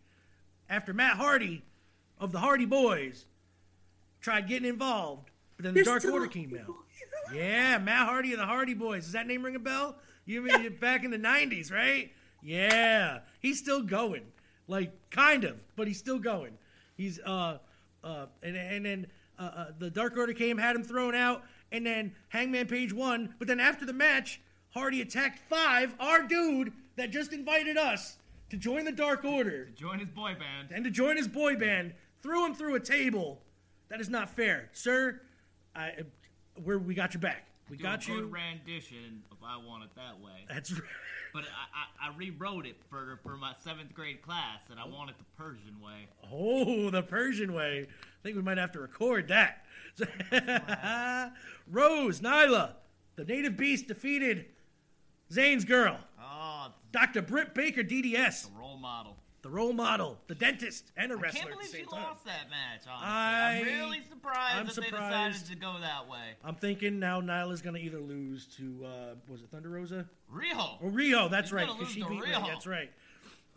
[0.70, 1.64] after Matt Hardy
[2.20, 3.26] of the Hardy Boys
[4.22, 6.74] tried getting involved, but then the They're Dark Order came out.
[7.34, 9.04] Yeah, Matt Hardy of the Hardy Boys.
[9.04, 9.96] Does that name ring a bell?
[10.26, 12.12] You mean back in the '90s, right?
[12.42, 14.24] Yeah, he's still going,
[14.68, 16.58] like kind of, but he's still going.
[16.96, 17.58] He's uh
[18.04, 21.86] uh and and then uh, uh, the Dark Order came, had him thrown out, and
[21.86, 23.36] then Hangman Page won.
[23.40, 28.18] But then after the match, Hardy attacked Five, our dude that just invited us
[28.50, 30.70] to join the Dark Order to Join his boy band.
[30.72, 33.42] and to join his boy band, threw him through a table.
[33.90, 35.22] That is not fair, sir.
[35.76, 35.94] I,
[36.64, 37.46] we're, we got your back.
[37.70, 38.22] We Do got a you.
[38.22, 40.46] good rendition if I want it that way.
[40.50, 40.82] That's right.
[41.34, 44.96] But I, I, I rewrote it for for my seventh grade class, and I oh.
[44.96, 46.08] want it the Persian way.
[46.32, 47.86] oh the Persian way.
[47.90, 49.66] I think we might have to record that.
[51.70, 52.76] Rose Nyla,
[53.18, 54.46] the Native Beast defeated
[55.32, 56.70] Zane's girl, ah.
[56.70, 57.22] Oh, Dr.
[57.22, 59.18] Britt Baker, DDS, the role model.
[59.44, 61.42] The role model, the dentist, and a wrestler.
[61.42, 62.04] I can't believe she time.
[62.04, 62.82] lost that match.
[62.90, 64.94] Honestly, I- I'm really surprised I'm that surprised.
[64.94, 66.36] they decided to go that way.
[66.44, 70.06] I'm thinking now Nyla's gonna either lose to uh, was it Thunder Rosa?
[70.34, 70.78] Riho.
[70.82, 72.28] Oh, Rio, that's He's right, because she to beat me.
[72.28, 72.48] Riho.
[72.48, 72.92] That's right.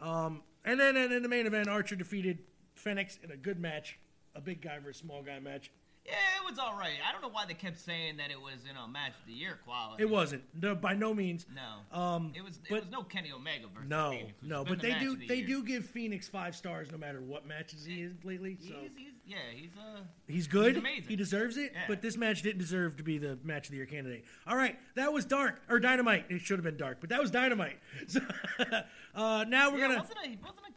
[0.00, 2.38] Um, and then and in the main event, Archer defeated
[2.74, 3.98] Fenix in a good match,
[4.34, 5.70] a big guy versus small guy match.
[6.06, 6.94] Yeah, it was all right.
[7.06, 9.32] I don't know why they kept saying that it was you know match of the
[9.34, 10.02] year quality.
[10.02, 11.44] It wasn't, no, by no means.
[11.54, 11.96] No.
[11.96, 12.56] Um, It was.
[12.56, 15.26] It but- was no Kenny Omega versus No, Fenix, no, but the they do the
[15.26, 15.46] they year.
[15.46, 18.56] do give Fenix five stars no matter what matches he is lately.
[18.60, 20.00] So He's, he's, yeah, he's uh.
[20.26, 20.74] He's good.
[20.74, 21.04] He's amazing.
[21.08, 21.72] He deserves it.
[21.74, 21.82] Yeah.
[21.86, 24.24] But this match didn't deserve to be the match of the year candidate.
[24.46, 26.26] All right, that was dark or dynamite.
[26.30, 27.78] It should have been dark, but that was dynamite.
[28.08, 28.20] So,
[29.14, 29.98] uh, now we're yeah, gonna.
[30.00, 30.69] wasn't a, wasn't a.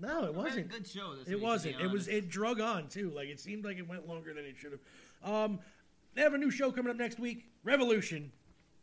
[0.00, 0.68] No, it wasn't.
[0.70, 1.14] good show.
[1.14, 1.80] This It be wasn't.
[1.80, 2.08] It was.
[2.08, 3.10] It drug on too.
[3.10, 5.32] Like it seemed like it went longer than it should have.
[5.32, 5.58] Um,
[6.14, 7.44] they have a new show coming up next week.
[7.64, 8.32] Revolution.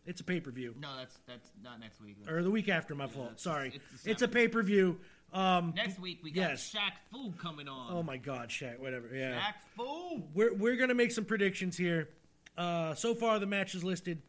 [0.05, 2.15] It's a pay per view, No, that's that's not next week.
[2.19, 2.95] That's- or the week after.
[2.95, 3.39] My fault.
[3.41, 3.73] Sorry.
[3.93, 4.99] it's It's a pay per view.
[5.33, 6.73] Um, Next week we got yes.
[6.73, 7.91] Shaq Fu coming on.
[7.91, 8.79] oh my God, Shaq.
[8.79, 9.09] Whatever.
[9.13, 9.37] Yeah.
[9.37, 10.23] Shaq Fu.
[10.33, 12.07] We're we're gonna make some predictions here.
[12.57, 14.21] Uh, so far the match is listed.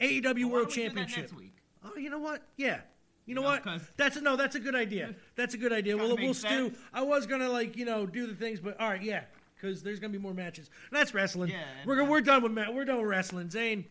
[0.00, 1.18] AEW World Championship.
[1.18, 1.54] next week?
[1.84, 2.42] Oh, you know what?
[2.56, 2.80] Yeah.
[3.26, 3.62] You know know, what?
[3.62, 4.36] 'cause- That's a, no.
[4.36, 5.14] That's a good idea.
[5.34, 5.94] That's a good idea.
[5.94, 6.74] Kinda We'll we'll makes stew.
[6.92, 9.98] I was gonna like you know do the things, but all right, yeah, because there's
[9.98, 10.68] gonna be more matches.
[10.92, 11.50] That's wrestling.
[11.50, 12.74] Yeah, we're uh, we're done with Matt.
[12.74, 13.48] we're done with wrestling.
[13.50, 13.86] Zane,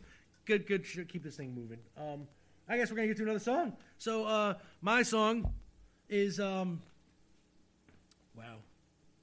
[0.46, 0.86] good good.
[0.86, 1.80] Should keep this thing moving.
[1.98, 2.28] Um,
[2.70, 3.76] I guess we're gonna get to another song.
[3.98, 5.52] So uh, my song
[6.10, 6.80] is um,
[8.36, 8.58] wow,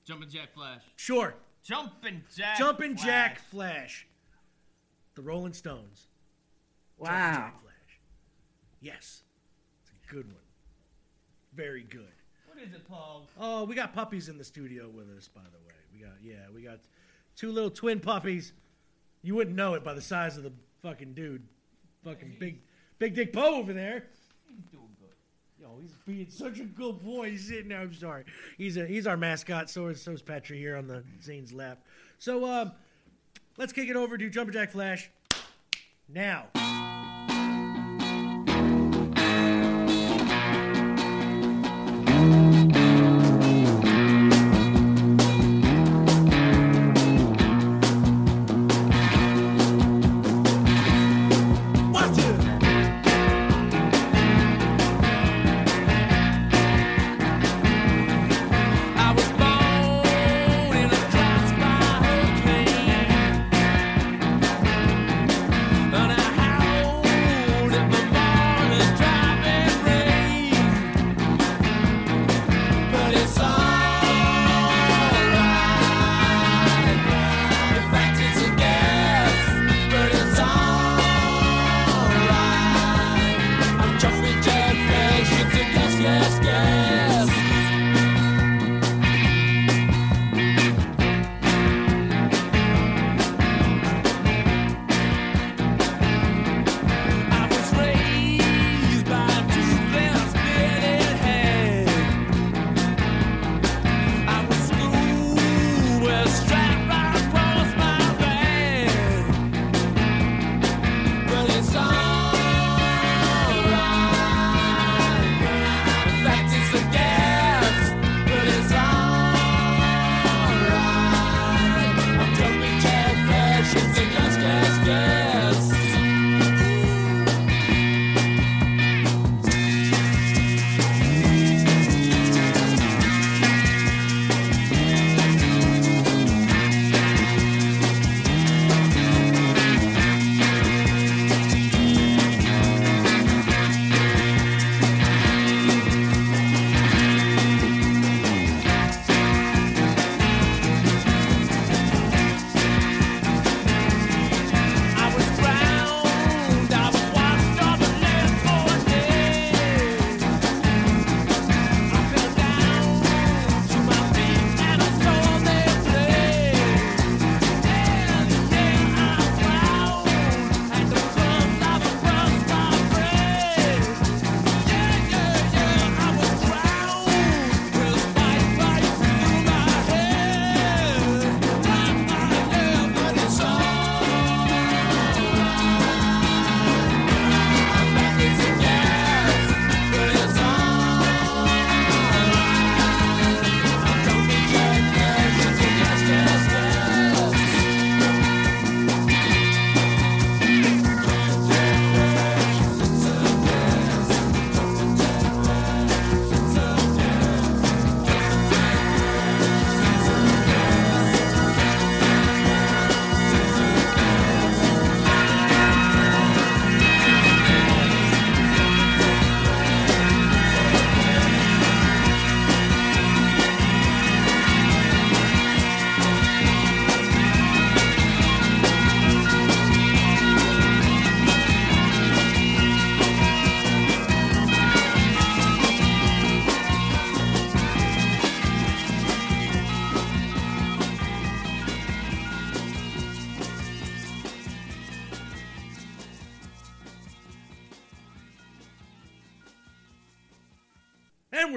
[0.04, 0.82] Jumping Jack Flash.
[0.96, 2.58] sure, Jumping Jack.
[2.58, 3.06] Jumping Flash.
[3.06, 4.06] Jack Flash,
[5.14, 6.08] the Rolling Stones.
[6.98, 7.32] Jumpin' Wow.
[7.36, 8.00] Jack Flash.
[8.82, 9.29] Yes, it's a
[10.10, 10.42] good one.
[11.54, 12.12] Very good.
[12.46, 13.28] What is it, Paul?
[13.38, 15.74] Oh, we got puppies in the studio with us, by the way.
[15.94, 16.80] We got yeah, we got
[17.36, 18.52] two little twin puppies.
[19.22, 20.52] You wouldn't know it by the size of the
[20.82, 21.46] fucking dude.
[22.04, 22.60] Fucking big
[22.98, 24.06] big dick Poe over there.
[24.48, 25.14] He's doing good.
[25.60, 27.30] Yo, he's being such a good boy.
[27.30, 27.80] He's sitting there.
[27.80, 28.24] I'm sorry.
[28.58, 29.70] He's a he's our mascot.
[29.70, 31.84] So is so is Patrick here on the Zane's lap.
[32.18, 32.72] So um,
[33.58, 35.08] let's kick it over to Jumper Jack Flash
[36.08, 36.48] now.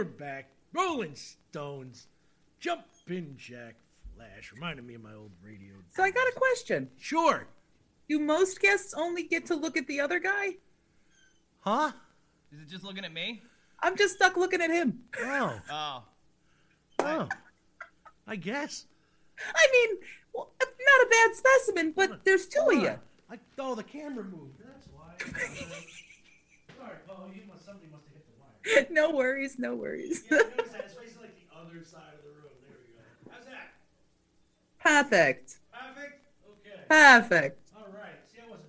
[0.03, 0.49] And we're back.
[0.73, 2.07] Rolling Stones.
[2.59, 3.75] Jumpin' Jack
[4.13, 4.51] Flash.
[4.51, 5.71] Reminded me of my old radio.
[5.91, 6.89] So I got a question.
[6.99, 7.47] Sure.
[8.09, 10.55] Do most guests only get to look at the other guy?
[11.61, 11.93] Huh?
[12.51, 13.43] Is it just looking at me?
[13.81, 14.99] I'm just stuck looking at him.
[15.21, 15.61] Oh.
[15.71, 16.03] Oh.
[16.99, 17.29] Oh.
[18.27, 18.87] I guess.
[19.55, 19.99] I mean,
[20.33, 22.99] well, not a bad specimen, but there's two of you.
[23.31, 24.59] I, oh, the camera moved.
[24.59, 25.13] That's why.
[26.77, 27.29] Sorry, Paul.
[27.33, 28.52] You must, somebody must have hit the wire.
[28.89, 30.23] no worries, no worries.
[30.29, 30.81] Yeah, notice that.
[30.85, 32.51] It's facing like the other side of the room.
[32.67, 33.31] There we go.
[33.31, 33.73] How's that?
[34.79, 35.57] Perfect.
[35.71, 36.25] Perfect?
[36.49, 36.79] Okay.
[36.87, 37.69] Perfect.
[37.75, 38.15] All right.
[38.31, 38.67] See, I wasn't.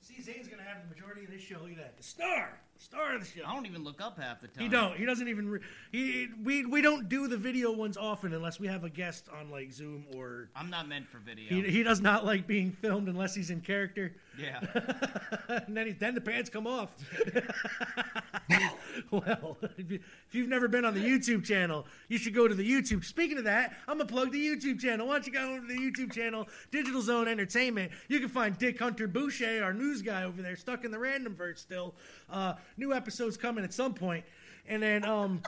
[0.00, 1.58] See, Zane's gonna have the majority of this show.
[1.62, 1.96] Look at that.
[1.96, 3.46] The star, the star of the show.
[3.46, 4.64] I don't even look up half the time.
[4.64, 4.96] He don't.
[4.96, 5.48] He doesn't even.
[5.48, 5.60] Re-
[5.92, 9.50] he we we don't do the video ones often unless we have a guest on
[9.50, 10.48] like Zoom or.
[10.56, 11.48] I'm not meant for video.
[11.48, 14.16] He, he does not like being filmed unless he's in character.
[14.38, 14.60] Yeah.
[15.66, 16.90] and then he, then the pants come off.
[19.10, 22.54] well, if you- if you've never been on the YouTube channel, you should go to
[22.54, 23.04] the YouTube.
[23.04, 25.06] Speaking of that, I'm gonna plug the YouTube channel.
[25.06, 27.92] Why don't you go over to the YouTube channel, Digital Zone Entertainment?
[28.08, 31.34] You can find Dick Hunter Boucher, our news guy over there, stuck in the random
[31.34, 31.94] verse still.
[32.30, 34.24] Uh, new episodes coming at some point,
[34.66, 35.42] and then um,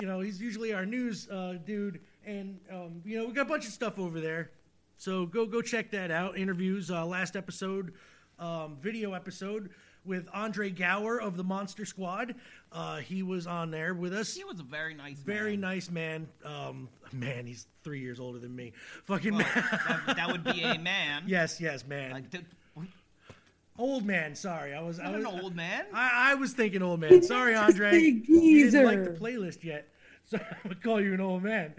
[0.00, 3.48] you know he's usually our news uh, dude, and um, you know we got a
[3.50, 4.50] bunch of stuff over there.
[4.96, 6.36] So go go check that out.
[6.38, 7.92] Interviews, uh, last episode,
[8.40, 9.70] um, video episode
[10.04, 12.34] with Andre Gower of the Monster Squad.
[12.72, 14.32] Uh, he was on there with us.
[14.34, 15.60] He was a very nice Very man.
[15.60, 16.28] nice man.
[16.44, 18.72] Um, man, he's three years older than me.
[19.04, 19.64] Fucking Well, man.
[20.06, 21.24] that, that would be a man.
[21.26, 22.12] yes, yes, man.
[22.12, 22.42] Like, the-
[23.78, 24.34] old man.
[24.34, 25.00] Sorry, I was.
[25.00, 25.84] I Not was an old man.
[25.94, 27.22] I, I was thinking old man.
[27.22, 27.90] Sorry, Andre.
[27.92, 29.88] Big You didn't like the playlist yet,
[30.24, 31.74] so I'm gonna call you an old man.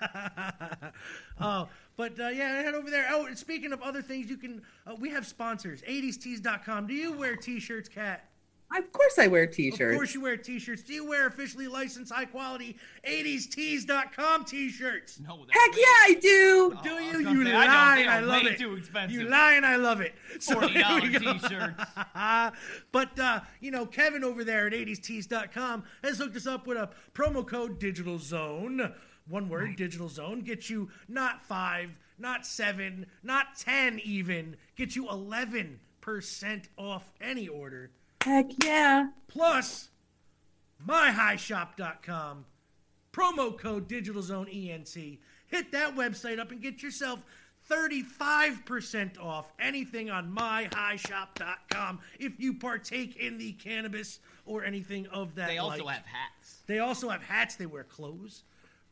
[1.40, 3.06] oh, but uh, yeah, head over there.
[3.10, 4.62] Oh, and speaking of other things, you can.
[4.86, 5.82] Uh, we have sponsors.
[5.82, 6.86] 80stees.com.
[6.86, 8.28] Do you wear T-shirts, Cat?
[8.76, 9.92] Of course I wear t-shirts.
[9.92, 10.82] Of course you wear T-shirts.
[10.82, 12.76] Do you wear officially licensed, high quality
[13.06, 15.20] 80stees.com T-shirts?
[15.20, 16.76] No, that's Heck yeah, I do.
[16.82, 17.18] Do you?
[17.30, 18.08] You say, lie, I don't.
[18.08, 18.58] I love it.
[18.58, 19.20] too expensive.
[19.20, 20.14] You lie, and I love it.
[20.40, 21.38] So Forty here we dollar go.
[21.38, 21.84] t-shirts.
[22.92, 26.90] but uh, you know, Kevin over there at 80stees.com has hooked us up with a
[27.14, 28.92] promo code Digital Zone.
[29.28, 35.08] One word, Digital Zone, gets you not five, not seven, not ten, even gets you
[35.08, 37.90] eleven percent off any order.
[38.22, 39.08] Heck yeah.
[39.28, 39.88] Plus,
[40.86, 42.44] myhighshop.com,
[43.12, 44.96] promo code Digital Zone ENT.
[45.46, 47.22] Hit that website up and get yourself
[47.70, 55.48] 35% off anything on myhighshop.com if you partake in the cannabis or anything of that
[55.48, 55.96] They also like.
[55.96, 56.62] have hats.
[56.66, 57.56] They also have hats.
[57.56, 58.42] They wear clothes,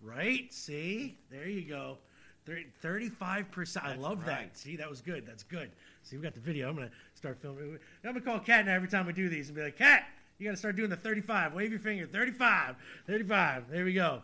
[0.03, 0.53] right?
[0.53, 1.99] See, there you go.
[2.45, 3.87] Thir- Thirty-five percent.
[3.87, 4.57] I love that.
[4.57, 5.25] See, that was good.
[5.27, 5.71] That's good.
[6.03, 6.69] See, we got the video.
[6.69, 7.79] I'm gonna start filming.
[8.05, 10.05] I'm gonna call Kat now every time we do these and be like, Kat,
[10.39, 11.55] you gotta start doing the 35.
[11.55, 12.07] Wave your finger.
[12.07, 12.75] 35.
[13.07, 13.71] 35.
[13.71, 14.23] There we go.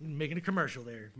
[0.00, 1.12] Making a commercial there.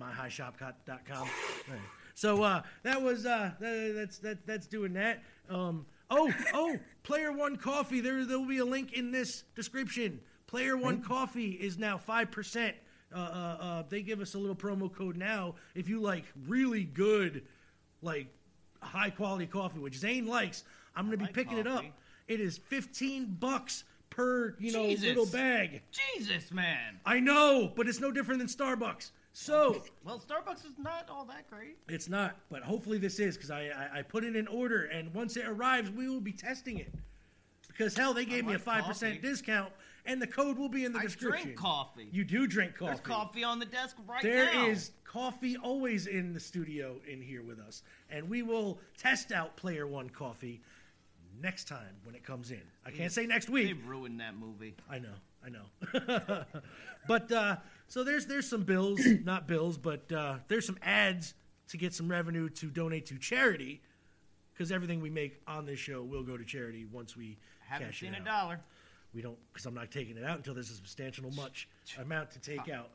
[1.71, 1.79] Right.
[2.17, 5.23] So uh, that was uh, that, that's that, that's doing that.
[5.49, 8.01] Um, oh oh, Player One Coffee.
[8.01, 10.21] There there will be a link in this description.
[10.47, 12.77] Player One Coffee is now five percent.
[13.15, 16.85] Uh, uh, uh, they give us a little promo code now if you like really
[16.85, 17.43] good,
[18.03, 18.27] like
[18.81, 20.65] high quality coffee, which Zane likes.
[20.97, 21.85] I'm gonna be like picking it up.
[22.29, 25.07] It is fifteen bucks per you know Jesus.
[25.07, 25.83] little bag.
[26.17, 26.99] Jesus, man.
[27.05, 29.11] I know, but it's no different than Starbucks.
[29.33, 31.77] So Well, Starbucks is not all that great.
[31.89, 35.13] it's not, but hopefully this is because I, I I put it in order, and
[35.13, 36.93] once it arrives, we will be testing it.
[37.69, 39.73] Because hell, they gave me a five percent discount,
[40.07, 41.45] and the code will be in the I description.
[41.45, 42.09] drink coffee.
[42.13, 42.87] You do drink coffee.
[42.87, 44.67] There's coffee on the desk right There now.
[44.67, 49.57] is coffee always in the studio in here with us, and we will test out
[49.57, 50.61] Player One coffee
[51.41, 52.63] next time when it comes in.
[52.85, 53.67] I can't say next week.
[53.67, 54.75] They ruined that movie.
[54.89, 56.45] I know, I know.
[57.09, 57.57] but uh,
[57.89, 61.35] so there's there's some bills, not bills, but uh, there's some ads
[61.69, 63.81] to get some revenue to donate to charity,
[64.53, 67.39] because everything we make on this show will go to charity once we
[67.69, 68.61] Haven't cash seen it a dollar.
[69.15, 71.69] We don't, because I'm not taking it out until there's a substantial much
[72.01, 72.91] amount to take out.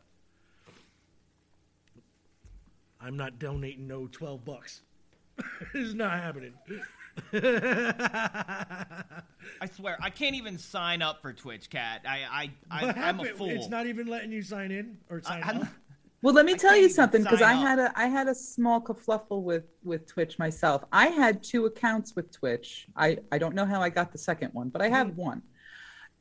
[3.01, 4.81] I'm not donating no 12 bucks.
[5.73, 6.53] it's not happening.
[9.61, 12.01] I swear, I can't even sign up for Twitch, Cat.
[12.05, 13.49] I, I, I I'm a fool.
[13.49, 15.67] It's not even letting you sign in or sign I'm- up.
[16.21, 19.41] Well, let me tell you something because I had a I had a small kerfluffle
[19.41, 20.83] with with Twitch myself.
[20.91, 22.87] I had two accounts with Twitch.
[22.95, 25.21] I I don't know how I got the second one, but I have mm-hmm.
[25.21, 25.41] one,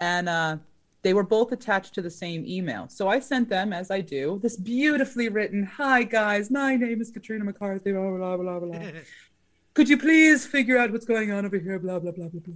[0.00, 0.56] and uh,
[1.02, 2.88] they were both attached to the same email.
[2.88, 7.10] So I sent them, as I do, this beautifully written, "Hi guys, my name is
[7.10, 8.90] Katrina McCarthy." Blah blah blah blah blah.
[9.74, 11.78] Could you please figure out what's going on over here?
[11.78, 12.54] Blah blah blah blah blah.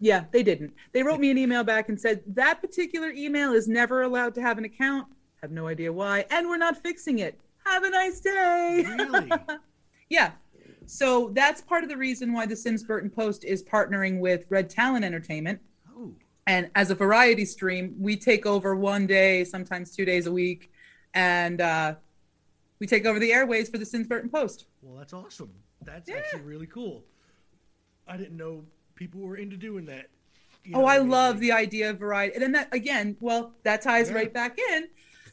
[0.00, 0.74] Yeah, they didn't.
[0.92, 4.40] They wrote me an email back and said that particular email is never allowed to
[4.40, 5.08] have an account.
[5.42, 7.40] Have no idea why, and we're not fixing it.
[7.64, 8.84] Have a nice day.
[8.86, 9.30] Really?
[10.08, 10.32] yeah.
[10.86, 14.70] So that's part of the reason why the Sims Burton Post is partnering with Red
[14.70, 15.60] Talent Entertainment.
[16.48, 16.52] Oh.
[16.52, 20.72] And as a variety stream, we take over one day, sometimes two days a week,
[21.14, 21.94] and uh,
[22.78, 24.66] we take over the airways for the Sims Burton Post.
[24.82, 25.50] Well, that's awesome.
[25.82, 27.04] That's actually really cool.
[28.06, 30.08] I didn't know people were into doing that.
[30.64, 32.34] You oh, I love like- the idea of variety.
[32.34, 34.16] And then that again, well, that ties Yeah.
[34.16, 34.88] right back in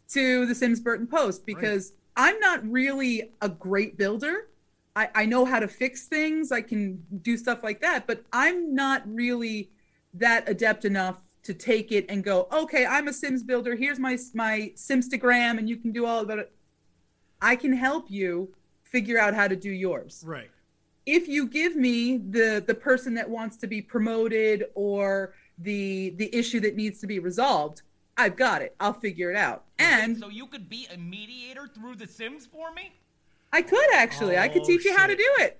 [0.09, 4.49] to the Sims Burton Post because I'm not really a great builder.
[4.95, 8.73] I, I know how to fix things, I can do stuff like that, but I'm
[8.73, 9.71] not really
[10.17, 13.75] that adept enough to take it and go, okay, I'm a Sims builder.
[13.75, 16.51] Here's my my Simstagram, and you can do all of it.
[17.41, 18.53] I can help you
[18.83, 20.49] figure out how to do yours Right.
[21.05, 26.33] if you give me the the person that wants to be promoted or the the
[26.33, 27.81] issue that needs to be resolved
[28.17, 31.95] i've got it i'll figure it out and so you could be a mediator through
[31.95, 32.93] The Sims for me?
[33.51, 35.59] i could actually i could Oh, teach you how to do it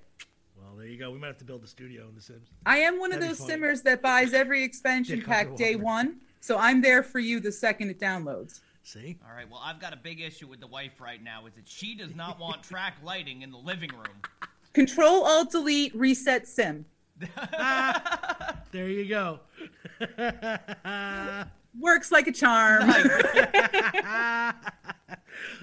[0.76, 1.12] there you go.
[1.12, 2.50] We might have to build a studio in The Sims.
[2.66, 5.76] i am one of That'd be those simmers that buys every expansion Dick pack day
[5.76, 9.18] one so i'm there for you the second it downloads See?
[9.28, 9.50] All right.
[9.50, 11.48] Well, I've got a big issue with the wife right now.
[11.48, 14.22] Is that she does not want track lighting in the living room.
[14.74, 16.86] control alt delete reset sim
[18.72, 19.40] There you go.
[21.80, 22.84] works like a charm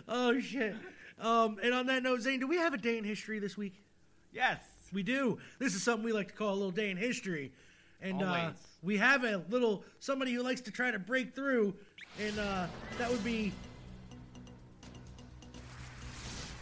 [0.09, 0.75] oh shit.
[1.21, 3.85] Um, and on that note, Zane, do we have a day in history this week?
[4.33, 4.59] Yes.
[4.93, 5.39] We do.
[5.59, 7.53] This is something we like to call a little day in history.
[8.01, 8.51] And uh,
[8.83, 11.75] we have a little somebody who likes to try to break through,
[12.21, 12.67] and uh,
[12.99, 13.53] that would be.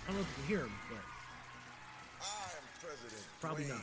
[0.06, 0.98] I don't know if you can hear him, but
[3.40, 3.80] probably not.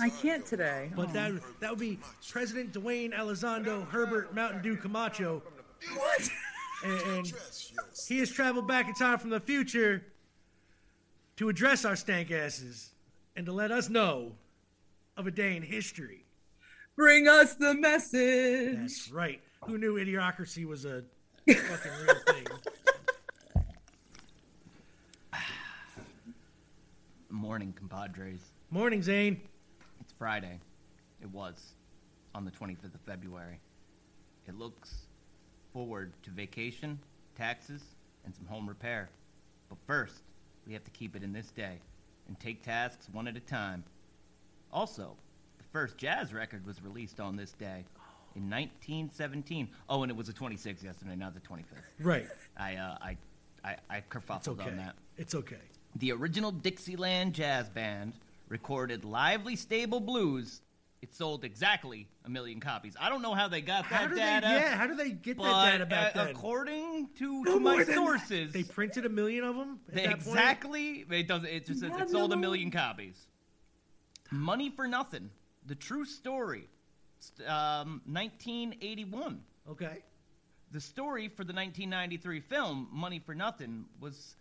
[0.00, 1.12] i can't today But Oh.
[1.12, 1.98] that that would be
[2.30, 5.42] President Dwayne Elizondo Herbert Mountain Dew Camacho.
[5.94, 6.28] What?
[6.84, 7.32] And, and
[8.06, 10.04] he has traveled back in time from the future
[11.34, 12.90] to address our stank asses
[13.38, 14.32] and to let us know
[15.16, 16.24] of a day in history.
[16.96, 19.40] bring us the message That's right.
[19.64, 21.04] Who knew idiocracy was a
[21.46, 22.46] fucking real thing?
[27.30, 28.40] Morning, compadres.
[28.70, 29.40] Morning, Zane.
[30.00, 30.58] It's Friday.
[31.22, 31.74] It was
[32.34, 33.60] on the 25th of February.
[34.48, 35.02] It looks
[35.72, 36.98] forward to vacation,
[37.36, 37.82] taxes,
[38.24, 39.10] and some home repair.
[39.68, 40.22] But first,
[40.66, 41.78] we have to keep it in this day
[42.28, 43.82] and take tasks one at a time.
[44.72, 45.16] Also,
[45.58, 47.84] the first jazz record was released on this day
[48.36, 49.68] in 1917.
[49.88, 51.64] Oh, and it was the 26th yesterday, not the 25th.
[52.00, 52.26] Right.
[52.56, 53.16] I uh, I
[53.64, 54.70] I, I kerfuffled okay.
[54.70, 54.94] on that.
[55.16, 55.56] It's okay.
[55.96, 58.12] The original Dixieland Jazz Band
[58.48, 60.60] recorded Livery Stable Blues.
[61.00, 62.96] It sold exactly a million copies.
[63.00, 64.46] I don't know how they got How that data.
[64.48, 64.54] they?
[64.54, 64.76] Yeah.
[64.76, 66.34] How do they get that data back uh, then?
[66.34, 69.78] according to, No to my sources, They printed a million of them.
[69.88, 70.26] At they that point?
[70.26, 71.06] exactly.
[71.08, 71.44] It does.
[71.44, 73.28] It just says Yeah, it sold a million copies.
[74.32, 75.30] Money for Nothing:
[75.66, 76.68] The True Story,
[77.46, 79.40] um, 1981.
[79.70, 80.02] Okay.
[80.72, 84.36] The story for the 1993 film Money for Nothing was,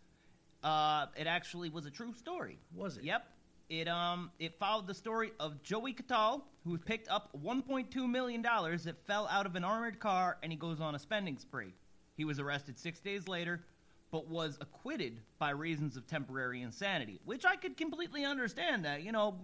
[0.63, 2.57] uh, it actually was a true story.
[2.75, 3.03] Was it?
[3.05, 3.25] Yep.
[3.69, 8.85] It um it followed the story of Joey Catal, who picked up 1.2 million dollars
[8.85, 11.73] that fell out of an armored car, and he goes on a spending spree.
[12.15, 13.63] He was arrested six days later,
[14.11, 18.85] but was acquitted by reasons of temporary insanity, which I could completely understand.
[18.85, 19.35] That you know,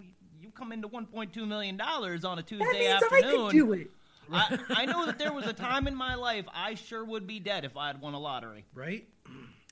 [0.42, 3.24] you come into 1.2 million dollars on a Tuesday that means afternoon.
[3.26, 3.92] i could do it
[4.32, 7.40] I, I know that there was a time in my life I sure would be
[7.40, 8.64] dead if I had won a lottery.
[8.74, 9.06] Right.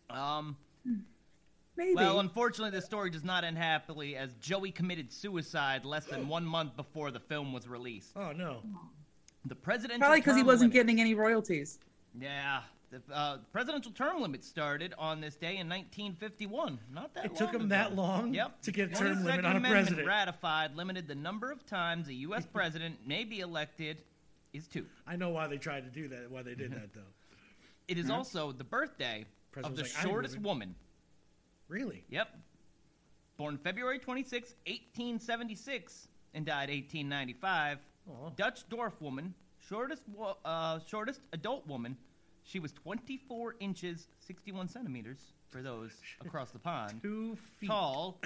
[0.10, 0.58] Um,
[1.82, 6.28] maybe well, unfortunately, the story does not end happily as Joey committed suicide less than
[6.28, 8.12] one month before the film was released.
[8.16, 8.62] Oh no.
[9.46, 11.80] The presidential probably because he wasn't limit- getting any royalties
[12.20, 12.62] Yeah,
[12.92, 16.78] the uh, presidential term limit started on this day in 1951.
[16.94, 17.68] Not that It took him ago.
[17.70, 18.62] that long Yep.
[18.64, 20.08] to get a term limit on a Amendment president.
[20.08, 22.46] Ratified limited the number of times a U.S.
[22.54, 24.04] president may be elected
[24.54, 24.86] is two.
[25.08, 26.30] I know why they tried to do that.
[26.30, 27.02] Why they did that though.
[27.88, 30.76] It is also the birthday President of the like, shortest moving." woman.
[31.72, 32.04] Really?
[32.10, 32.28] Yep.
[33.38, 37.78] Born February 26, 1876, and died 1895.
[38.36, 39.34] Dutch dwarf woman,
[39.70, 41.96] shortest wo- uh, shortest adult woman.
[42.44, 45.20] She was 24 inches 61 centimeters
[45.50, 45.92] for those
[46.26, 47.02] across the pond.
[47.02, 47.70] Two feet.
[47.70, 48.20] Tall.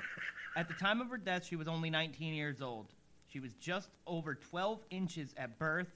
[0.55, 2.87] At the time of her death, she was only 19 years old.
[3.27, 5.89] She was just over 12 inches at birth,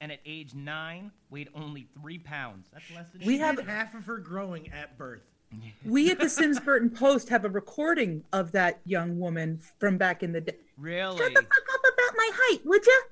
[0.00, 2.68] and at age nine, weighed only three pounds.
[2.72, 5.22] That's less than We she have- half of her growing at birth.
[5.84, 10.22] we at the sims burton post have a recording of that young woman from back
[10.22, 11.18] in the day Really?
[11.18, 13.02] Shut the fuck up about my height would you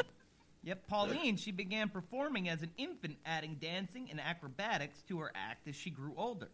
[1.26, 5.74] 16, she began performing as an infant, adding dancing and acrobatics to her act as
[5.74, 6.48] she grew older.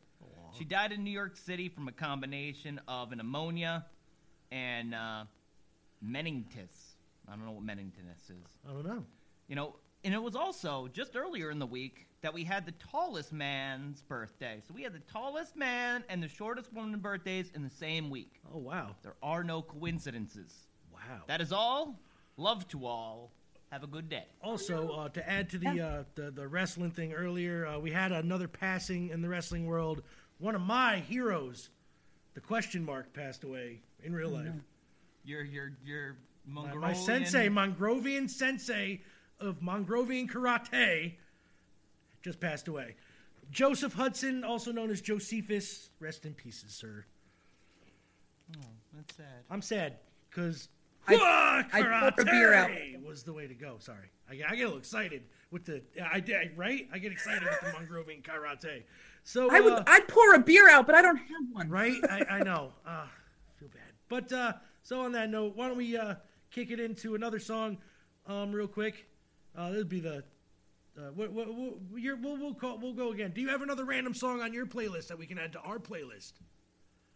[0.56, 3.86] She died in New York City from a combination of an pneumonia
[4.50, 5.24] and uh,
[6.02, 6.96] meningitis.
[7.26, 8.58] I don't know what meningitis is.
[8.68, 9.04] I don't know.
[9.48, 12.72] You know, and it was also just earlier in the week that we had the
[12.72, 14.62] tallest man's birthday.
[14.66, 18.40] So we had the tallest man and the shortest woman birthdays in the same week.
[18.54, 18.96] Oh wow.
[19.02, 20.52] There are no coincidences.
[20.92, 21.22] Wow.
[21.26, 22.00] That is all.
[22.36, 23.32] Love to all.
[23.70, 24.26] Have a good day.
[24.42, 28.12] Also, uh, to add to the, uh, the the wrestling thing earlier, uh, we had
[28.12, 30.02] another passing in the wrestling world.
[30.38, 31.70] One of my heroes,
[32.34, 34.52] the question mark, passed away in real life.
[35.24, 39.00] Your your your My, my sensei, Mongrovian sensei
[39.40, 41.14] of Mongrovian karate,
[42.22, 42.94] just passed away.
[43.50, 47.04] Joseph Hudson, also known as Josephus, rest in pieces, sir.
[48.56, 48.60] Oh,
[48.94, 49.44] that's sad.
[49.50, 49.98] I'm sad
[50.30, 50.68] because
[51.08, 52.70] I- I poured a beer out.
[53.04, 53.76] was the way to go.
[53.80, 56.88] Sorry, I, get- I get a little excited with the I did right.
[56.92, 58.84] I get excited with the Mongrovian karate.
[59.24, 61.68] So I would uh, I'd pour a beer out, but I don't have one.
[61.68, 61.96] right?
[62.08, 62.72] I, I know.
[62.86, 63.06] Uh,
[63.58, 63.82] feel bad.
[64.08, 64.52] But uh,
[64.82, 66.14] so on that note, why don't we uh,
[66.50, 67.78] kick it into another song,
[68.26, 69.06] um, real quick?
[69.56, 70.24] Uh, this would be the.
[70.96, 73.32] Uh, what, what, what, you're, we'll, we'll, call, we'll go again.
[73.34, 75.78] Do you have another random song on your playlist that we can add to our
[75.78, 76.32] playlist?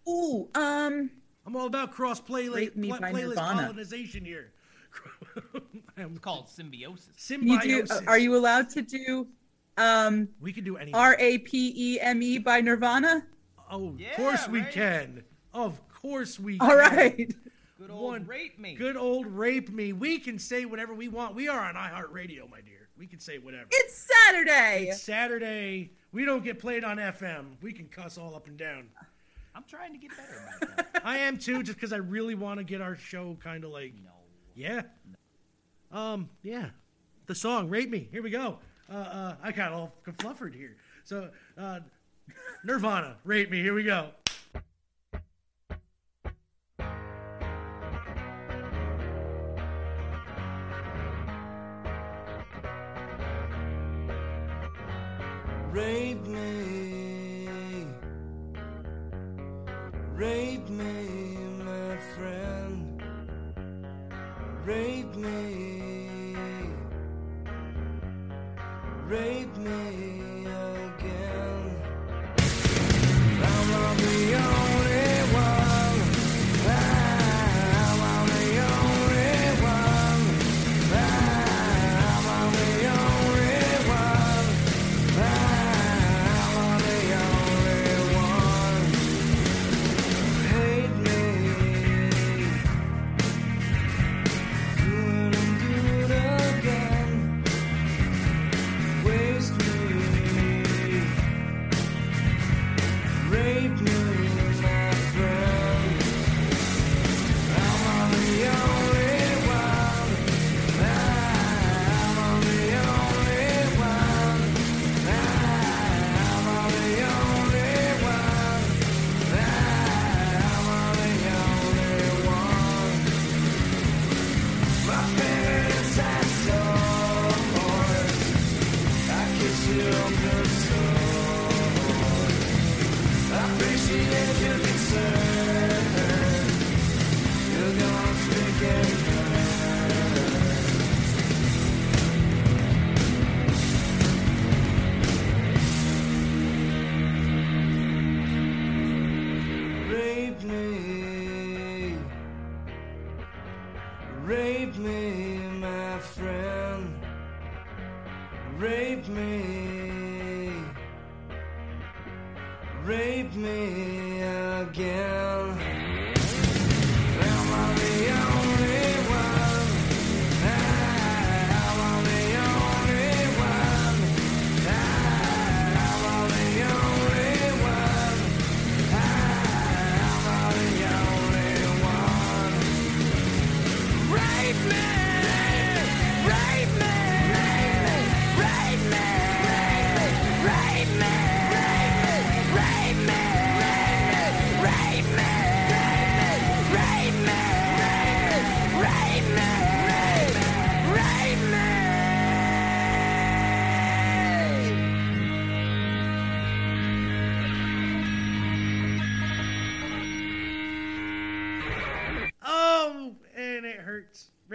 [0.08, 1.10] Ooh, um,
[1.46, 3.60] I'm all about cross playlist, Rape Me by playlist Nirvana.
[3.62, 4.52] colonization here.
[5.98, 7.26] It's called symbiosis.
[7.26, 8.06] can you do, Symbiosis.
[8.06, 9.26] are you allowed to do
[9.78, 10.92] um We can do any.
[10.92, 13.26] R A P E M E by Nirvana?
[13.70, 14.70] Oh, of Yeah, course we right?
[14.72, 15.24] can.
[15.54, 16.78] Of course we All can.
[16.78, 17.34] right.
[17.78, 18.74] Good old One- rape me.
[18.74, 19.92] Good old rape me.
[19.92, 21.34] We can say whatever we want.
[21.34, 22.88] We are on iHeartRadio, my dear.
[22.96, 23.66] We can say whatever.
[23.70, 24.86] It's Saturday.
[24.88, 25.90] It's Saturday.
[26.12, 27.56] We don't get played on FM.
[27.60, 28.88] We can cuss all up and down.
[29.54, 31.02] I'm trying to get better about that.
[31.04, 33.92] I am too, just because I really want to get our show kind of like.
[34.02, 34.10] no.
[34.54, 34.82] Yeah.
[35.92, 36.30] Um.
[36.42, 36.70] Yeah.
[37.26, 38.58] The song "Rape Me." Here we go.
[38.90, 38.94] Uh.
[38.96, 40.76] uh I got all fluffered here.
[41.04, 41.80] So, uh,
[42.64, 44.08] Nirvana, "Rape Me." Here we go.
[55.76, 57.84] Rape me,
[60.14, 63.02] rape me, my friend.
[64.64, 66.08] Rape me,
[69.06, 70.15] rape me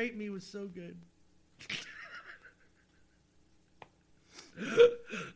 [0.01, 0.97] Rape me was so good.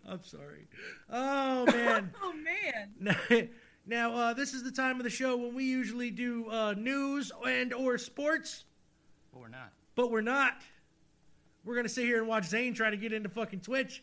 [0.10, 0.68] I'm sorry.
[1.12, 2.12] Oh man.
[2.24, 2.90] Oh man.
[3.88, 6.74] Now, now uh, this is the time of the show when we usually do uh,
[6.76, 8.66] news and or sports,
[9.32, 9.72] But we're not.
[9.94, 10.54] but we're not.
[11.64, 14.02] We're gonna sit here and watch Zane try to get into fucking Twitch,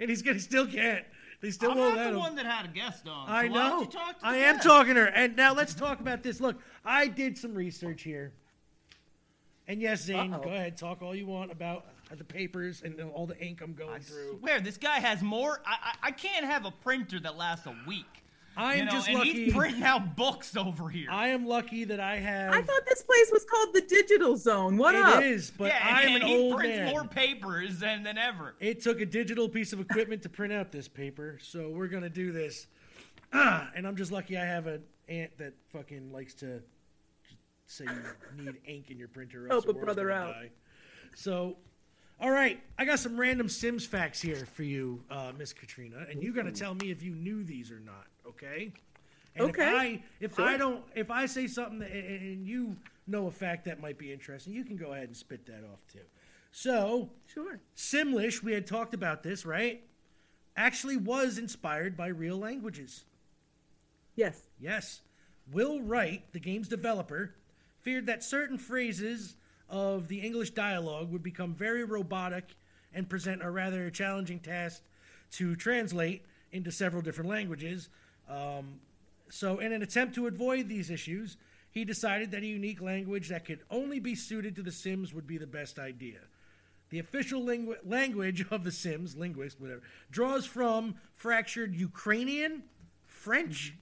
[0.00, 1.04] and he's gonna still can't.
[1.40, 2.18] They still I'm won't not let the him.
[2.18, 3.28] one that had a guest on.
[3.28, 3.80] so I why don't know.
[3.82, 5.06] you talk to I the am talking to her.
[5.06, 6.40] And now let's talk about this.
[6.40, 8.32] Look, I did some research here.
[9.70, 10.42] And yes, Zane, Uh-oh.
[10.42, 14.00] go ahead, talk all you want about the papers and all the ink I'm going
[14.00, 14.38] through.
[14.40, 15.60] Where this guy has more?
[15.64, 18.24] I, I I can't have a printer that lasts a week.
[18.56, 19.44] I am you know, just and lucky.
[19.44, 21.06] he's printing out books over here.
[21.08, 22.52] I am lucky that I have.
[22.52, 24.76] I thought this place was called the Digital Zone.
[24.76, 25.22] What It up?
[25.22, 26.90] is, but yeah, I am and an he old prints man.
[26.90, 28.56] more papers than, than ever.
[28.58, 32.10] It took a digital piece of equipment to print out this paper, so we're gonna
[32.10, 32.66] do this.
[33.32, 36.60] Ah, and I'm just lucky I have an aunt that fucking likes to
[37.70, 39.46] say you need ink in your printer.
[39.48, 40.34] Help a brother out.
[40.34, 40.50] die.
[41.14, 41.56] So,
[42.20, 46.22] all right, I got some random Sims facts here for you, uh, Miss Katrina, and
[46.22, 48.06] you got to tell me if you knew these or not.
[48.26, 48.72] Okay.
[49.36, 49.62] And Okay.
[49.62, 50.44] If I if Sure.
[50.44, 53.98] I don't if I say something that, and and you know a fact that might
[53.98, 56.00] be interesting, you can go ahead and spit that off too.
[56.52, 57.60] So, Sure.
[57.76, 59.82] Simlish, we had talked about this, right?
[60.56, 63.04] Actually was inspired by real languages.
[64.16, 64.48] Yes.
[64.58, 65.00] Yes.
[65.52, 67.34] Will Wright, the game's developer,
[67.82, 69.36] feared that certain phrases
[69.68, 72.56] of the English dialogue would become very robotic
[72.92, 74.82] and present a rather challenging task
[75.32, 77.88] to translate into several different languages.
[78.28, 78.80] Um,
[79.28, 81.36] so, in an attempt to avoid these issues,
[81.70, 85.26] he decided that a unique language that could only be suited to The Sims would
[85.26, 86.18] be the best idea.
[86.90, 92.64] The official lingu- language of The Sims, linguist, whatever, draws from fractured Ukrainian,
[93.06, 93.74] French,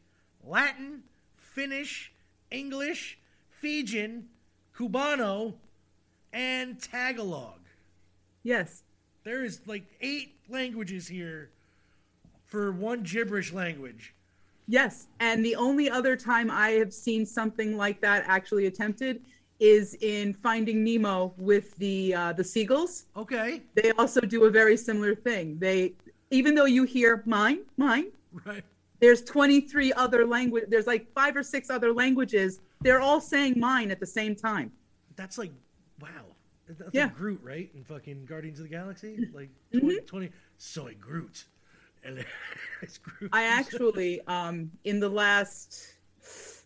[0.44, 2.12] Latin, Finnish,
[2.50, 3.18] English,
[3.60, 4.24] Fijian,
[4.76, 5.54] Cubano,
[6.32, 7.58] and Tagalog.
[8.42, 8.82] Yes.
[9.24, 11.50] There is like eight languages here
[12.46, 14.14] for one gibberish language.
[14.68, 15.08] Yes.
[15.20, 19.22] And the only other time I have seen something like that actually attempted
[19.60, 23.06] is in Finding Nemo with the uh, the seagulls.
[23.16, 23.62] Okay.
[23.74, 25.58] They also do a very similar thing.
[25.58, 25.94] They
[26.30, 28.06] even though you hear mine, mine,
[28.44, 28.62] Right.
[29.00, 32.60] there's 23 other language there's like five or six other languages.
[32.80, 34.72] They're all saying mine at the same time.
[35.16, 35.52] That's like,
[36.00, 36.08] wow.
[36.66, 37.04] That's Yeah.
[37.04, 37.70] like Groot, right?
[37.74, 39.28] In fucking Guardians of the Galaxy?
[39.32, 39.80] Like Mhm.
[39.80, 41.44] 20, 20 soy Groot.
[42.04, 42.24] And
[42.82, 43.30] it's Groot.
[43.32, 45.94] I actually, um, in the last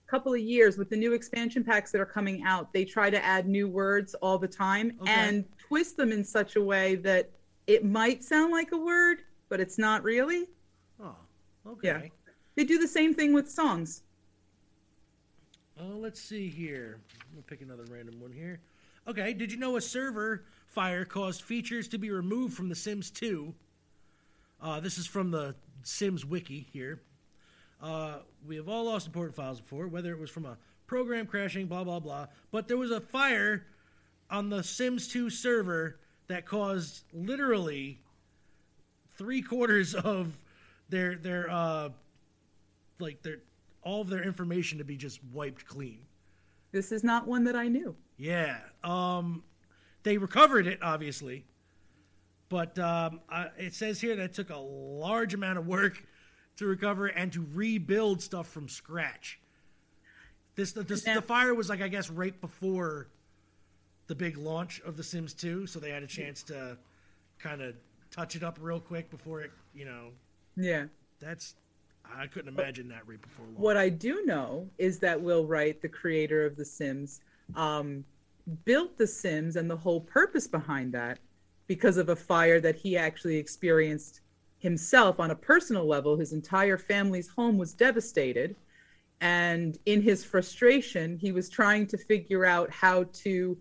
[0.07, 3.25] couple of years, with the new expansion packs that are coming out, they try to
[3.25, 5.11] add new words all the time Okay.
[5.11, 7.31] and twist them in such a way that
[7.67, 10.51] it might sound like a word, but it's not really.
[11.01, 11.17] Oh,
[11.67, 11.89] okay.
[11.89, 12.09] Yeah.
[12.57, 14.03] They do the same thing with songs.
[15.83, 17.01] Oh, let's see here.
[17.33, 18.61] Gonna pick another random one here.
[19.09, 23.11] Okay, did you know a server fire caused features to be removed from The Sims
[23.11, 23.53] 2?
[24.61, 27.01] Uh, this is from the Sims wiki here.
[27.83, 30.57] Uh, we have all lost important files before, whether it was from a
[30.87, 32.27] program crashing, blah blah blah.
[32.53, 33.67] But there was a fire
[34.31, 37.99] on the Sims 2 server that caused literally
[39.17, 40.39] three quarters of
[40.91, 41.89] their their uh,
[43.01, 43.39] like their
[43.83, 46.01] all of their information to be just wiped clean.
[46.71, 47.95] This is not one that I knew.
[48.17, 48.59] Yeah.
[48.83, 49.43] Um,
[50.05, 51.45] they recovered it, obviously,
[52.49, 56.03] but um, I, it says here that it took a large amount of work
[56.57, 59.39] to recover and to rebuild stuff from scratch.
[60.55, 63.09] This the, this, Now- the fire was like I guess right before
[64.07, 66.77] the big launch of The Sims 2, so they had a chance to
[67.39, 67.75] kind of
[68.11, 70.09] touch it up real quick before it, you know.
[70.57, 70.87] Yeah.
[71.21, 71.55] That's
[72.05, 73.59] I couldn't imagine that right before launch.
[73.59, 77.21] What I do know is that Will Wright, the creator of The Sims,
[77.57, 78.05] um,
[78.65, 81.19] built The Sims and the whole purpose behind that
[81.67, 84.21] because of a fire that he actually experienced
[84.59, 86.17] himself on a personal level.
[86.17, 88.55] His entire family's home was devastated.
[89.21, 93.57] And in his frustration, he was trying to figure out how to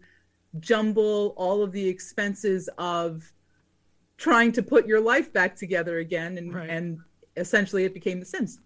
[0.60, 3.32] jumble all of the expenses of
[4.18, 6.38] trying to put your life back together again.
[6.38, 7.00] And, and
[7.36, 8.60] essentially, it became The Sims.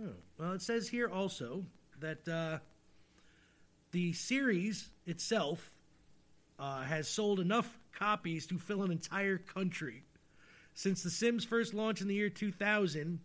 [0.00, 1.64] Oh, well, it says here also
[2.00, 2.58] that uh,
[3.92, 5.74] the series itself
[6.58, 10.02] uh, has sold enough copies to fill an entire country.
[10.74, 13.18] Since The Sims first launched in the year 2000,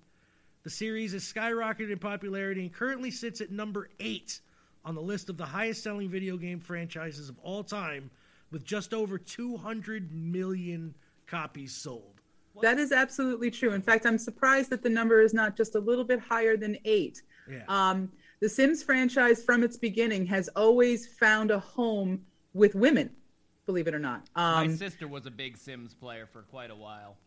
[0.63, 4.39] the series has skyrocketed in popularity and currently sits at number eight
[4.84, 8.09] on the list of the highest selling video game franchises of all time,
[8.51, 10.93] with just over 200 million
[11.28, 12.14] copies sold.
[12.62, 13.74] That is absolutely true.
[13.74, 16.78] In fact, I'm surprised that the number is not just a little bit higher than
[16.86, 17.22] eight.
[17.49, 17.64] Yeah.
[17.68, 22.22] Um, the Sims franchise, from its beginning, has always found a home
[22.53, 23.10] with women,
[23.66, 24.28] believe it or not.
[24.36, 27.18] My Um, sister was a big Sims player for quite a while.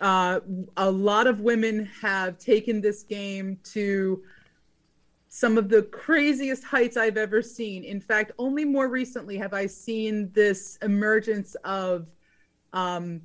[0.00, 0.40] Uh,
[0.76, 4.22] a lot of women have taken this game to
[5.28, 7.84] some of the craziest heights I've ever seen.
[7.84, 12.08] In fact, only more recently have I seen this emergence of
[12.72, 13.20] um,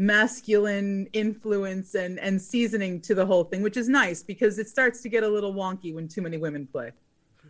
[0.00, 5.02] masculine influence and, and seasoning to the whole thing, which is nice because it starts
[5.02, 6.90] to get a little wonky when too many women play.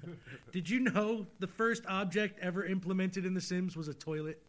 [0.52, 4.42] Did you know the first object ever implemented in The Sims was a toilet?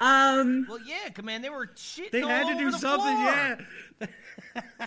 [0.00, 1.44] Um, Well, yeah, command.
[1.44, 3.58] They were shitting They had to do something, floor.
[4.00, 4.86] yeah.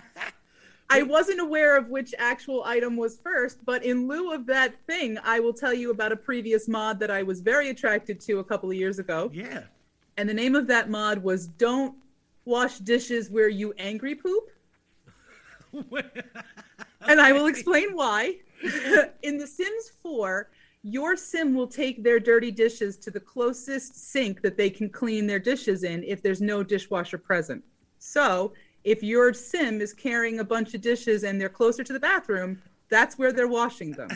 [0.90, 5.16] I wasn't aware of which actual item was first, but in lieu of that thing,
[5.22, 8.44] I will tell you about a previous mod that I was very attracted to a
[8.44, 9.30] couple of years ago.
[9.32, 9.62] Yeah.
[10.16, 11.94] And the name of that mod was Don't
[12.44, 14.50] Wash Dishes Where You Angry Poop.
[17.08, 18.36] and I will explain why.
[19.22, 20.48] in The Sims 4,
[20.82, 25.26] your sim will take their dirty dishes to the closest sink that they can clean
[25.26, 27.62] their dishes in if there's no dishwasher present.
[27.98, 28.52] So,
[28.84, 32.62] if your sim is carrying a bunch of dishes and they're closer to the bathroom,
[32.88, 34.08] that's where they're washing them.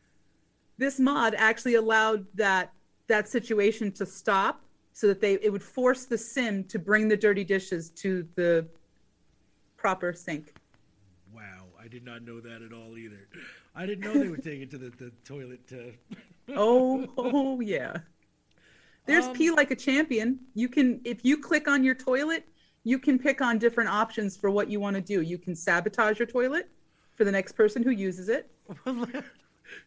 [0.78, 2.72] this mod actually allowed that
[3.06, 4.62] that situation to stop
[4.92, 8.66] so that they it would force the sim to bring the dirty dishes to the
[9.76, 10.54] proper sink.
[11.34, 13.28] Wow, I did not know that at all either.
[13.74, 15.92] I didn't know they would take it to the, the toilet to.
[16.56, 17.98] oh, oh yeah.
[19.06, 20.40] There's Um, pee like a champion.
[20.54, 22.46] You can if you click on your toilet,
[22.84, 25.22] you can pick on different options for what you want to do.
[25.22, 26.68] You can sabotage your toilet
[27.14, 28.50] for the next person who uses it.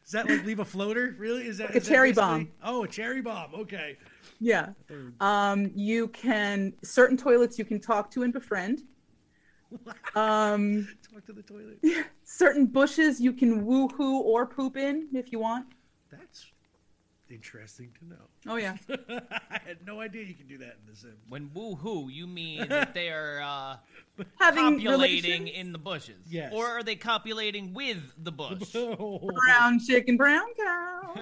[0.05, 1.13] Is that like leave a floater?
[1.19, 1.45] Really?
[1.45, 2.51] Is that Like a is that cherry basically- bomb.
[2.63, 3.53] Oh, a cherry bomb.
[3.53, 3.97] Okay.
[4.39, 4.69] Yeah.
[5.19, 8.81] Um, you can certain toilets you can talk to and befriend.
[10.13, 11.79] Um, Talk to the toilet.
[12.23, 15.65] certain bushes you can woohoo or poop in if you want.
[16.11, 16.45] That's
[17.27, 18.21] interesting to know.
[18.47, 18.77] Oh yeah.
[19.49, 21.15] I had no idea you could do that in The Sims.
[21.27, 23.77] When woohoo, you mean that they are uh,
[24.39, 25.49] Having copulating relations?
[25.55, 26.21] in the bushes?
[26.29, 26.53] Yes.
[26.55, 28.73] Or are they copulating with the bush?
[28.73, 31.13] Brown chicken, brown cow.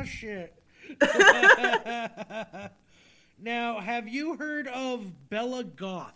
[0.00, 0.60] oh shit.
[3.38, 6.12] now, have you heard of Bella Goth?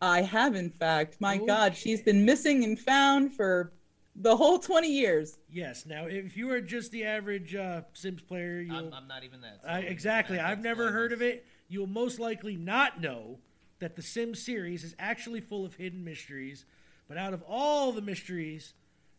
[0.00, 1.16] I have, in fact.
[1.20, 3.72] My God, she's been missing and found for
[4.16, 5.38] the whole 20 years.
[5.50, 5.86] Yes.
[5.86, 9.40] Now, if you are just the average uh, Sims player, you'll I'm, I'm not even
[9.40, 9.60] that.
[9.62, 10.38] so I, exactly.
[10.38, 11.46] I've never heard of it.
[11.68, 13.38] You'll most likely not know
[13.78, 16.64] that the Sims series is actually full of hidden mysteries.
[17.08, 18.74] But out of all the mysteries,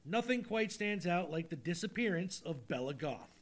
[0.06, 3.35] nothing quite stands out like the disappearance of Bella Goth.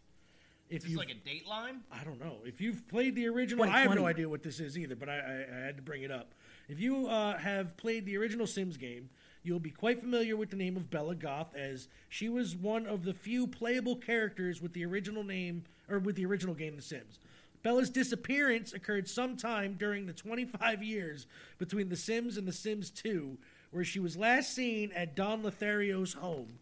[0.73, 1.81] If you, like a Dateline?
[1.91, 2.37] I don't know.
[2.45, 4.95] If you've played the original, I have no idea what this is either.
[4.95, 6.33] But I, I, I had to bring it up.
[6.67, 9.09] If you uh, have played the original Sims game,
[9.43, 13.03] you'll be quite familiar with the name of Bella Goth, as she was one of
[13.03, 17.19] the few playable characters with the original name or with the original game, The Sims.
[17.61, 23.37] Bella's disappearance occurred sometime during the 25 years between The Sims and The Sims 2,
[23.71, 26.59] where she was last seen at Don Lothario's home.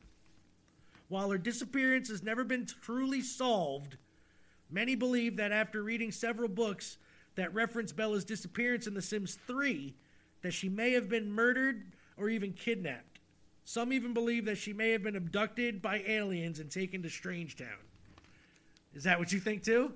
[1.07, 3.97] While her disappearance has never been truly solved,
[4.71, 6.97] many believe that after reading several books
[7.35, 9.95] that reference Bella's disappearance in The Sims 3,
[10.41, 13.19] that she may have been murdered or even kidnapped.
[13.63, 17.77] Some even believe that she may have been abducted by aliens and taken to Strangetown.
[18.93, 19.93] Is that what you think too?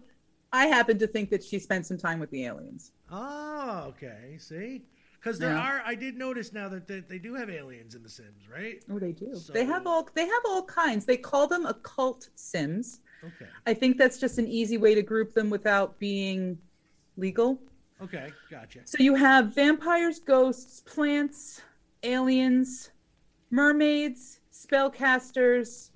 [0.54, 2.92] I happen to think that she spent some time with the aliens.
[3.12, 4.38] Oh, okay.
[4.40, 4.84] See?
[5.20, 5.60] Because there Yeah.
[5.60, 8.82] are, I did notice now that they, they do have aliens in The Sims, right?
[8.90, 9.36] Oh, they do.
[9.36, 11.04] So- They have all they have all kinds.
[11.06, 13.02] They call them occult sims.
[13.24, 13.50] Okay.
[13.66, 16.58] I think that's just an easy way to group them without being
[17.18, 17.60] legal.
[18.02, 18.80] Okay, gotcha.
[18.86, 21.62] So you have vampires, ghosts, plants,
[22.04, 22.92] aliens,
[23.50, 25.92] mermaids, spellcasters,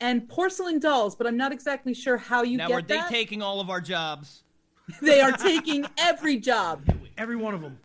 [0.00, 3.10] and porcelain dolls, but I'm not exactly sure how you now, get are they that.
[3.10, 4.42] taking all of our jobs?
[5.00, 6.84] they are taking every job.
[7.16, 7.78] Every one of them.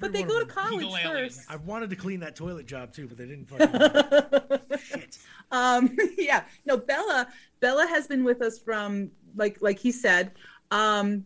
[0.00, 1.42] But they go to college first.
[1.50, 4.78] I wanted to clean that toilet job too, but they didn't fucking.
[4.78, 5.18] Shit.
[5.54, 7.28] Um, yeah, no, Bella.
[7.60, 10.32] Bella has been with us from like like he said,
[10.70, 11.24] um,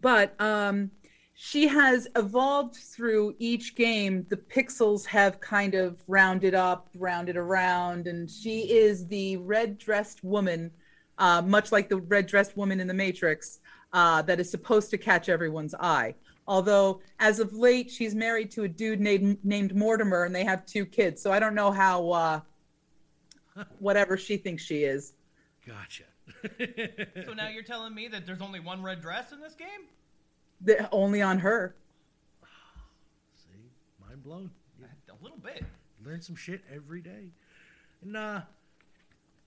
[0.00, 0.90] but um,
[1.34, 4.26] she has evolved through each game.
[4.28, 10.22] The pixels have kind of rounded up, rounded around, and she is the red dressed
[10.22, 10.70] woman,
[11.16, 13.60] uh, much like the red dressed woman in the Matrix,
[13.94, 16.14] uh, that is supposed to catch everyone's eye.
[16.46, 20.66] Although, as of late, she's married to a dude named named Mortimer, and they have
[20.66, 21.22] two kids.
[21.22, 22.10] So I don't know how.
[22.10, 22.40] Uh,
[23.78, 25.14] whatever she thinks she is.
[25.66, 26.04] Gotcha.
[27.26, 29.86] so now you're telling me that there's only one red dress in this game?
[30.60, 31.74] The, only on her.
[33.36, 33.70] See,
[34.06, 34.50] mind blown.
[35.10, 35.64] A little bit.
[36.04, 37.30] Learn some shit every day.
[38.02, 38.40] And uh,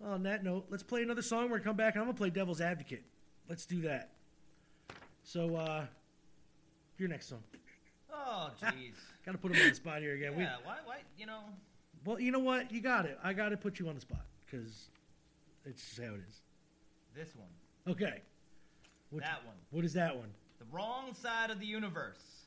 [0.03, 1.43] on that note, let's play another song.
[1.43, 3.03] We're gonna come back and I'm gonna play Devil's Advocate.
[3.47, 4.12] Let's do that.
[5.24, 5.86] So uh,
[6.97, 7.43] Your next song.
[8.14, 8.93] Oh, jeez.
[9.26, 10.36] Got to put him on the spot here again.
[10.36, 11.39] We- yeah, why, why, you know,
[12.06, 12.72] well, you know what?
[12.72, 13.18] You got it.
[13.24, 14.89] I got to put you on the spot because
[15.66, 16.41] it's just how it is.
[17.16, 17.49] this one,
[17.88, 18.22] Okay.
[19.10, 20.30] What, that one, What is that one?
[20.60, 22.45] the wrong side of the universe,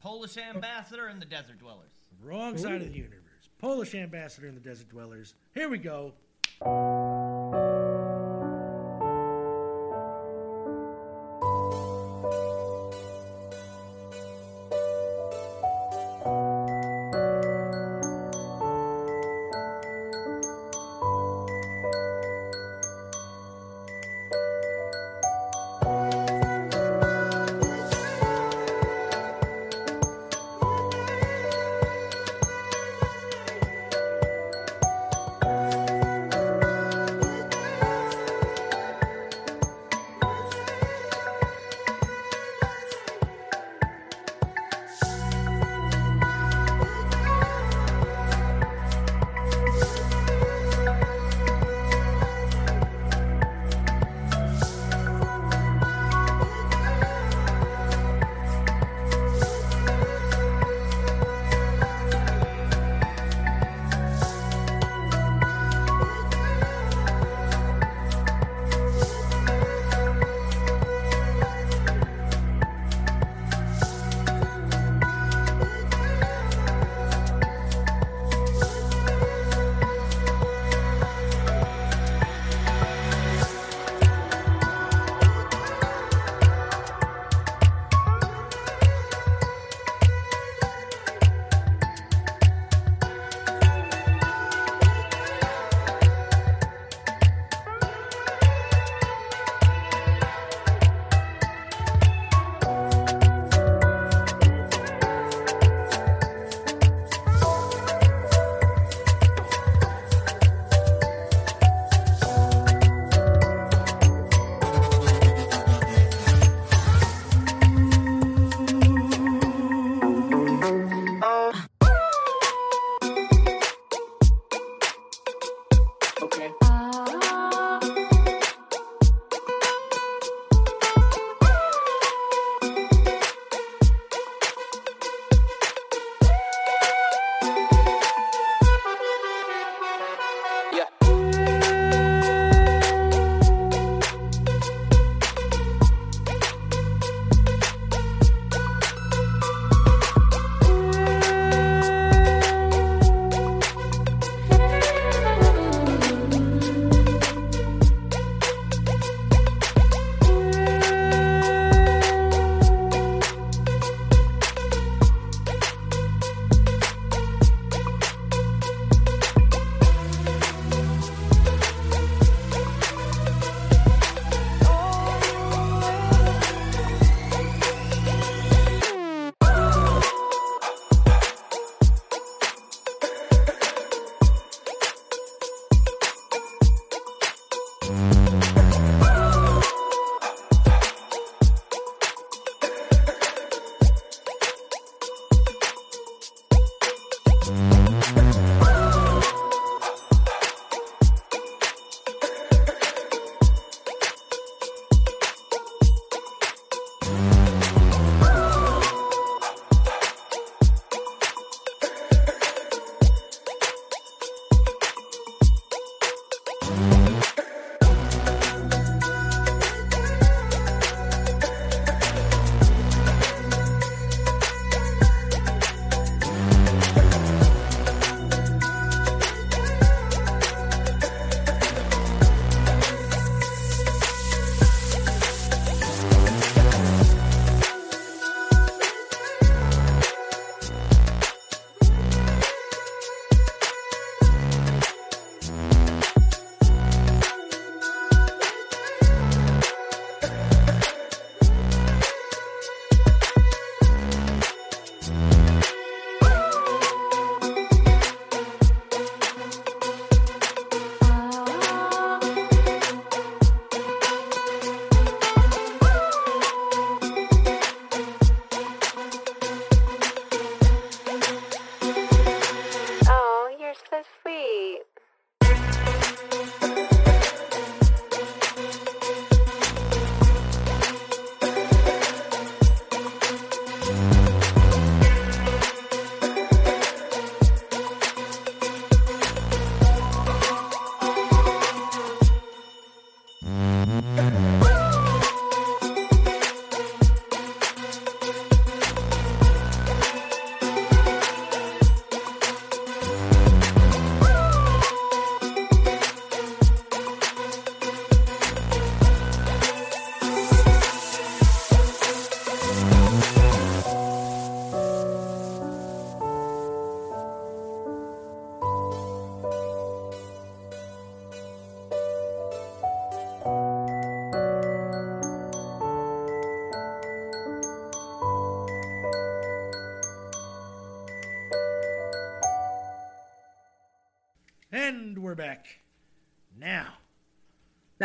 [0.00, 0.54] Polish oh.
[0.54, 1.92] ambassador and the desert dwellers.
[2.22, 3.22] Wrong side of the universe.
[3.58, 5.34] Polish ambassador and the Desert Dwellers.
[5.54, 6.12] Here we go.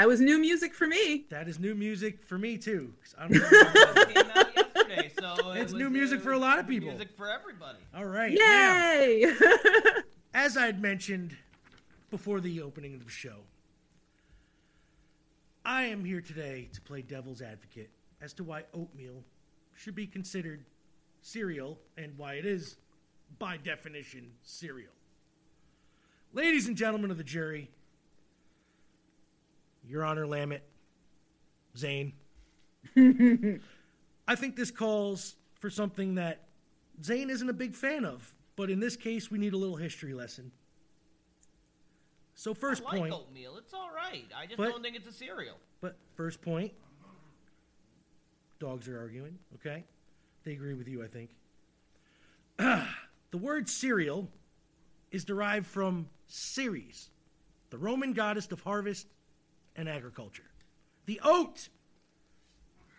[0.01, 1.25] That was new music for me.
[1.29, 2.91] that is new music for me too.
[3.03, 3.47] 'cause I don't know.
[3.51, 6.89] It came out yesterday, so It's was, new music for a lot of people.
[6.89, 7.77] Music for everybody.
[7.93, 8.33] All right.
[8.35, 9.31] now, Yay!
[10.33, 11.37] as I had mentioned
[12.09, 13.41] before the opening of the show,
[15.63, 17.91] I am here today to play devil's advocate
[18.21, 19.23] as to why oatmeal
[19.75, 20.65] should be considered
[21.21, 22.77] cereal and why it is,
[23.37, 24.93] by definition, cereal.
[26.33, 27.69] Ladies and gentlemen of the jury,
[29.87, 30.61] Your Honor Lammet,
[31.77, 32.13] Zane,
[34.27, 36.43] I think this calls for something that
[37.03, 40.13] Zane isn't a big fan of, but in this case, we need a little history
[40.13, 40.51] lesson.
[42.35, 43.57] So, first I like point, oatmeal.
[43.57, 44.25] It's all right.
[44.35, 45.57] I just But- don't think it's a cereal.
[45.79, 46.73] but first point,
[48.59, 49.83] dogs are arguing, okay?
[50.43, 51.29] They agree with you, I think.
[52.57, 54.29] the word cereal
[55.11, 57.09] is derived from Ceres,
[57.69, 59.07] the Roman goddess of harvest
[59.75, 60.43] and agriculture.
[61.05, 61.69] The oat,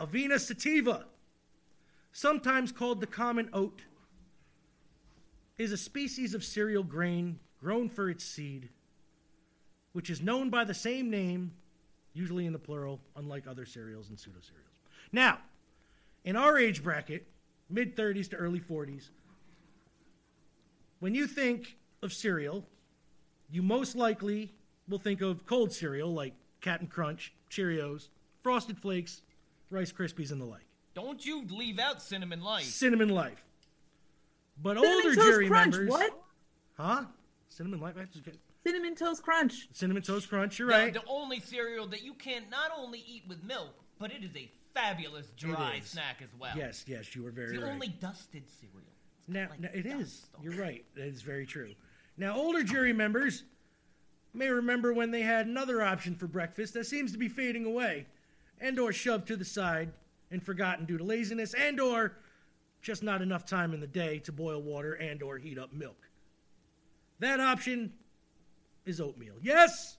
[0.00, 1.04] Avena sativa,
[2.12, 3.82] sometimes called the common oat,
[5.58, 8.68] is a species of cereal grain grown for its seed,
[9.92, 11.52] which is known by the same name,
[12.14, 14.68] usually in the plural, unlike other cereals and pseudo cereals.
[15.12, 15.38] Now,
[16.24, 17.26] in our age bracket,
[17.70, 19.10] mid 30s to early 40s,
[21.00, 22.64] when you think of cereal,
[23.50, 24.52] you most likely
[24.88, 28.09] will think of cold cereal like Cap'n Crunch, Cheerios,
[28.43, 29.20] Frosted Flakes,
[29.70, 30.64] Rice Krispies, and the like.
[30.94, 32.64] Don't you leave out cinnamon Life.
[32.64, 33.44] Cinnamon Life.
[34.62, 35.72] But Cinnamon older Toast jury Crunch.
[35.72, 35.90] members.
[35.90, 36.22] What?
[36.78, 37.05] Huh?
[37.48, 37.94] Cinnamon Life?
[37.97, 38.39] That's good.
[38.64, 39.68] Cinnamon Toast Crunch.
[39.72, 40.94] Cinnamon Toast Crunch, you're The- right.
[40.94, 44.51] The, only cereal that you can not only eat with milk, but it is a
[44.74, 46.56] fabulous dry snack as well.
[46.56, 47.72] Yes, yes, you were It's very the right.
[47.72, 48.78] only dusted cereal.
[49.28, 50.20] Now, like now it is.
[50.20, 50.84] dust on You're right.
[50.94, 51.74] That is very true.
[52.16, 53.44] Now, older jury members
[54.34, 58.06] may remember when they had another option for breakfast that seems to be fading away,
[58.60, 59.90] and or shoved to the side
[60.30, 62.16] and forgotten due to laziness, and or
[62.80, 66.09] just not enough time in the day to boil water and or heat up milk.
[67.20, 67.92] That option
[68.84, 69.34] is oatmeal.
[69.40, 69.96] Yes,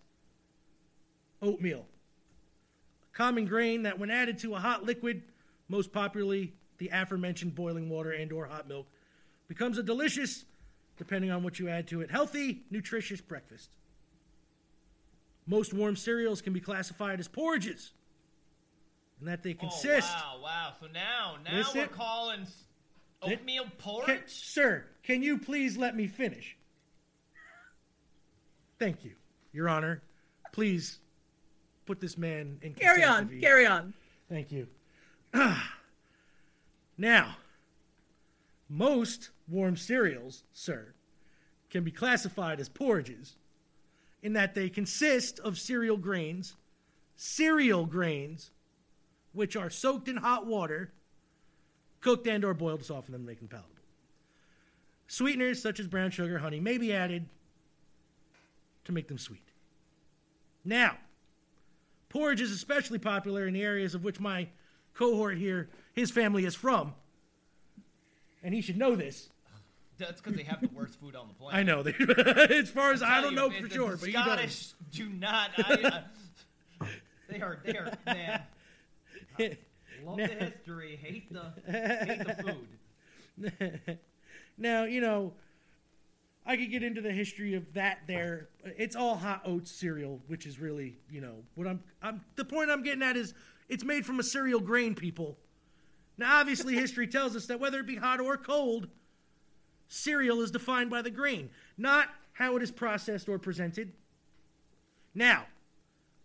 [1.41, 1.85] oatmeal.
[3.13, 5.23] A common grain that when added to a hot liquid,
[5.69, 8.87] most popularly the aforementioned boiling water and or hot milk,
[9.47, 10.43] becomes a delicious,
[10.97, 13.69] depending on what you add to it, healthy, nutritious breakfast.
[15.45, 17.91] Most warm cereals can be classified as porridges,
[19.19, 20.09] and that they consist.
[20.15, 20.73] Oh, wow, wow.
[20.79, 21.81] So now, now Listen.
[21.81, 22.63] we're calling s-
[23.23, 24.21] Th- oatmeal Can- porridge?
[24.27, 26.55] sir, can you please let me finish?
[28.79, 29.13] Thank you,
[29.51, 30.01] Your Honor.
[30.51, 30.99] Please
[31.85, 33.27] put this man in Carry on.
[33.41, 33.93] Carry on.
[34.29, 34.67] Thank you.
[36.97, 37.35] now,
[38.69, 40.93] most warm cereals, sir,
[41.69, 43.35] can be classified as porridges
[44.23, 46.55] in that they consist of cereal grains,
[47.17, 48.49] cereal grains,
[49.33, 50.91] which are soaked in hot water,
[51.99, 53.69] cooked and or boiled to soften them and make them palatable.
[55.07, 57.25] Sweeteners such as brown sugar, honey may be added
[58.85, 59.43] to make them sweet.
[60.63, 60.97] Now,
[62.07, 64.47] porridge is especially popular in the areas of which my
[64.93, 66.93] cohort here, his family is from.
[68.41, 69.29] And he should know this.
[69.97, 71.59] That's because they have the worst food on the planet.
[71.59, 71.83] I know.
[71.83, 71.93] They,
[72.55, 75.51] as far as I don't you, know for the sure, but he Scottish do not.
[75.57, 76.03] I,
[76.81, 76.85] uh,
[77.29, 78.41] they are, they are, man.
[80.05, 82.55] Love Now- the history, hate the, hate the
[83.53, 83.99] food.
[84.57, 85.33] now, you know,
[86.45, 88.49] I could get into the history of that there.
[88.65, 92.69] It's all hot oats cereal, which is really, you know, what I'm I'm the point
[92.69, 93.33] I'm getting at is
[93.69, 95.37] it's made from a cereal grain, people.
[96.17, 98.87] Now, obviously, history tells us that whether it be hot or cold,
[99.93, 103.93] cereal is defined by the grain, not how it is processed or presented.
[105.13, 105.45] Now,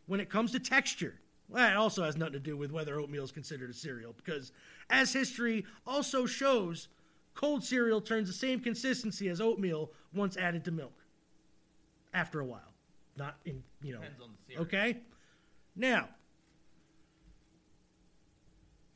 [0.06, 3.24] when it comes to texture, well, that also has nothing to do with whether oatmeal
[3.24, 4.52] is considered a cereal, because
[4.88, 6.88] as history also shows,
[7.34, 10.94] cold cereal turns the same consistency as oatmeal once added to milk.
[12.14, 12.72] After a while,
[13.18, 14.00] not in you know.
[14.00, 14.62] Depends on the cereal.
[14.62, 15.00] Okay.
[15.76, 16.08] Now,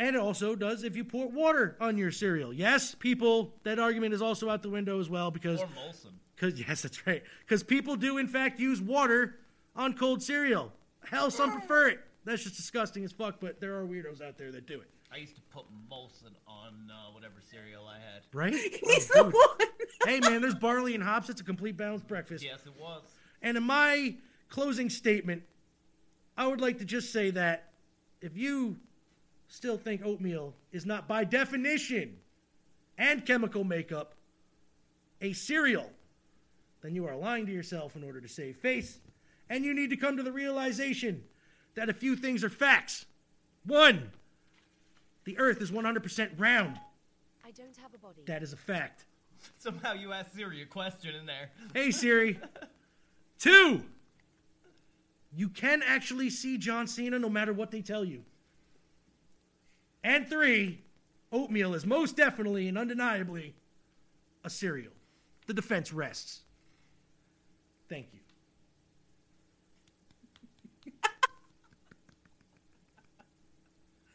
[0.02, 2.52] and it also does if you pour water on your cereal.
[2.52, 6.10] Yes, people, that argument is also out the window as well because Or Molson.
[6.34, 7.22] because yes, that's right.
[7.46, 9.36] Because people do in fact use water
[9.76, 10.72] on cold cereal.
[11.08, 12.00] Hell, some prefer it.
[12.24, 13.36] That's just disgusting as fuck.
[13.40, 14.88] But there are weirdos out there that do it.
[15.12, 18.22] I used to put Molson on uh, whatever cereal I had.
[18.32, 18.54] Right?
[18.84, 19.34] He's Oh, the dude.
[19.34, 19.68] one.
[20.06, 21.28] hey man, there's barley and hops.
[21.30, 22.42] It's a complete balanced breakfast.
[22.44, 23.02] Yes, it was.
[23.40, 24.16] And in my
[24.48, 25.42] closing statement,
[26.36, 27.72] I would like to just say that
[28.20, 28.76] if you
[29.52, 32.16] still think oatmeal is not by definition
[32.96, 34.14] and chemical makeup
[35.20, 35.90] a cereal,
[36.80, 38.98] then you are lying to yourself in order to save face,
[39.50, 41.22] and you need to come to the realization
[41.74, 43.04] that a few things are facts.
[43.66, 44.10] One,
[45.24, 46.80] the earth is 100% round.
[47.44, 48.22] I don't have a body.
[48.26, 49.04] That is a fact.
[49.58, 51.50] Somehow you asked Siri a question in there.
[51.74, 52.38] Hey, Siri.
[53.38, 53.84] Two,
[55.36, 58.24] you can actually see John Cena no matter what they tell you.
[60.04, 60.80] And three,
[61.30, 63.54] oatmeal is most definitely and undeniably
[64.44, 64.92] a cereal.
[65.46, 66.40] The defense rests.
[67.88, 68.20] Thank you.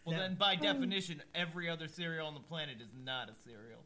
[0.05, 0.63] Well, Now- then by oh.
[0.63, 3.81] definition, every other cereal on the planet is not a cereal.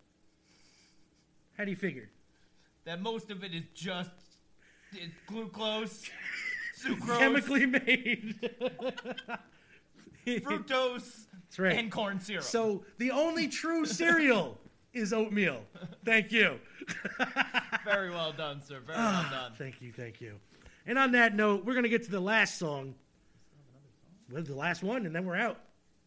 [1.57, 2.09] How do you figure?
[2.85, 4.11] That most of it is just
[4.93, 6.09] it's glucose,
[6.79, 8.51] sucrose, Chemically made.
[10.27, 11.26] fructose,
[11.57, 11.77] right.
[11.77, 12.43] and corn syrup.
[12.43, 14.60] So the only true cereal
[14.93, 15.64] is oatmeal.
[16.06, 16.60] Thank you.
[17.85, 18.80] Very well done, sir.
[18.85, 19.53] Very Ah, well done.
[19.57, 20.35] Thank you, thank you.
[20.85, 22.95] And on that note, we're gonna get to the last song.
[24.31, 25.60] Well, the last one, and then we're out.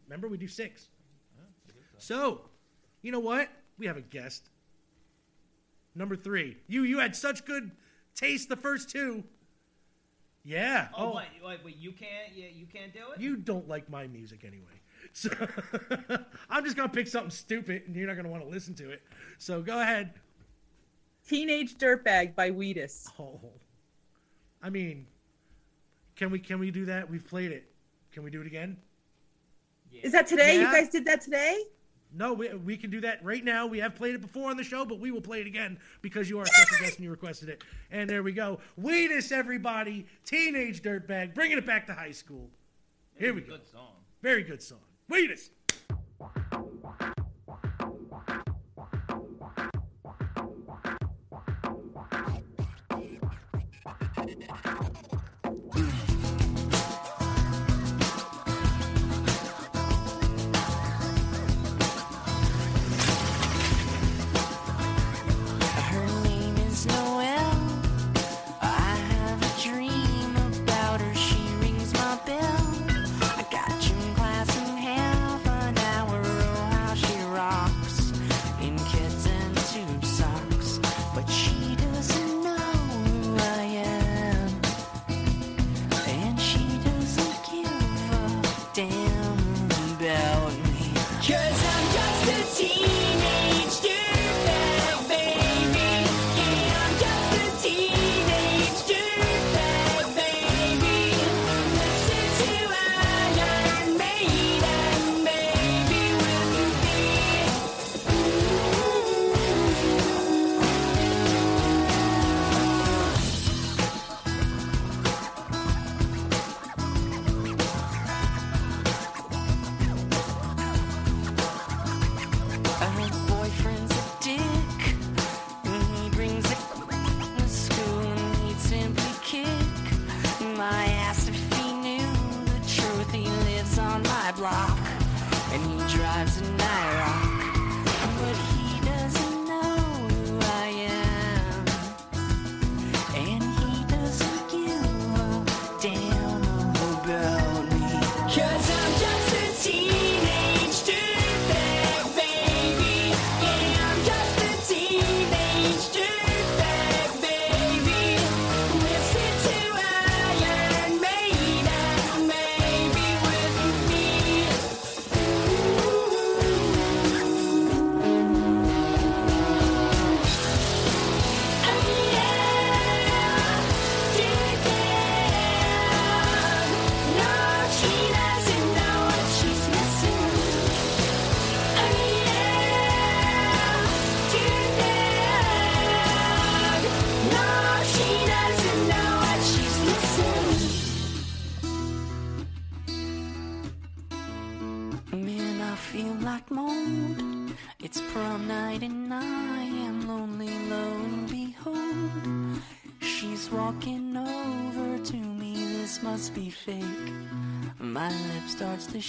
[0.06, 0.88] Remember, we do six.
[1.98, 2.42] So,
[3.02, 3.48] you know what?
[3.78, 4.50] We have a guest.
[5.94, 6.56] Number three.
[6.66, 7.70] You you had such good
[8.14, 9.24] taste the first two.
[10.44, 10.88] Yeah.
[10.96, 13.20] Oh, oh, wait, wait, wait, you can't, yeah, you can't do it.
[13.20, 14.66] You don't like my music anyway.
[15.12, 15.30] So
[16.50, 19.02] I'm just gonna pick something stupid and you're not gonna want to listen to it.
[19.38, 20.14] So go ahead.
[21.26, 23.08] Teenage Dirtbag by Wheatus.
[23.18, 23.40] Oh.
[24.62, 25.06] I mean,
[26.16, 27.08] can we can we do that?
[27.08, 27.70] We've played it.
[28.12, 28.76] Can we do it again?
[30.02, 30.56] Is that today?
[30.56, 30.70] Yeah.
[30.70, 31.62] You guys did that today?
[32.16, 33.66] No, we, we can do that right now.
[33.66, 36.30] We have played it before on the show, but we will play it again because
[36.30, 37.64] you are a special guest and you requested it.
[37.90, 38.60] And there we go.
[38.80, 40.06] Wheatus, everybody.
[40.24, 41.34] Teenage Dirtbag.
[41.34, 42.50] Bringing it back to high school.
[43.16, 43.56] Here we go.
[43.56, 43.92] Good song.
[44.22, 44.78] Very good song.
[45.08, 45.50] Wheatus.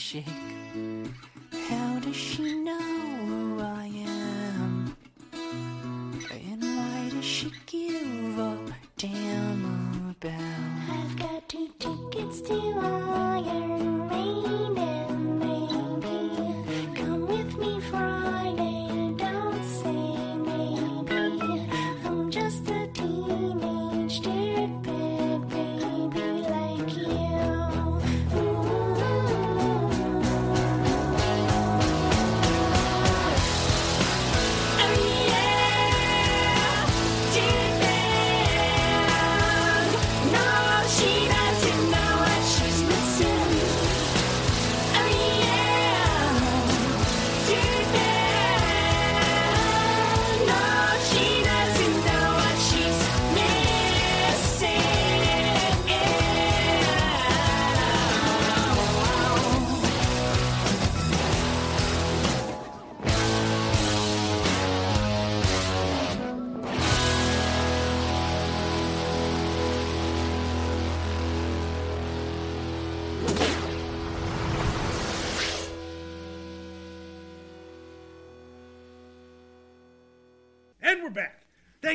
[0.06, 0.85] Shake.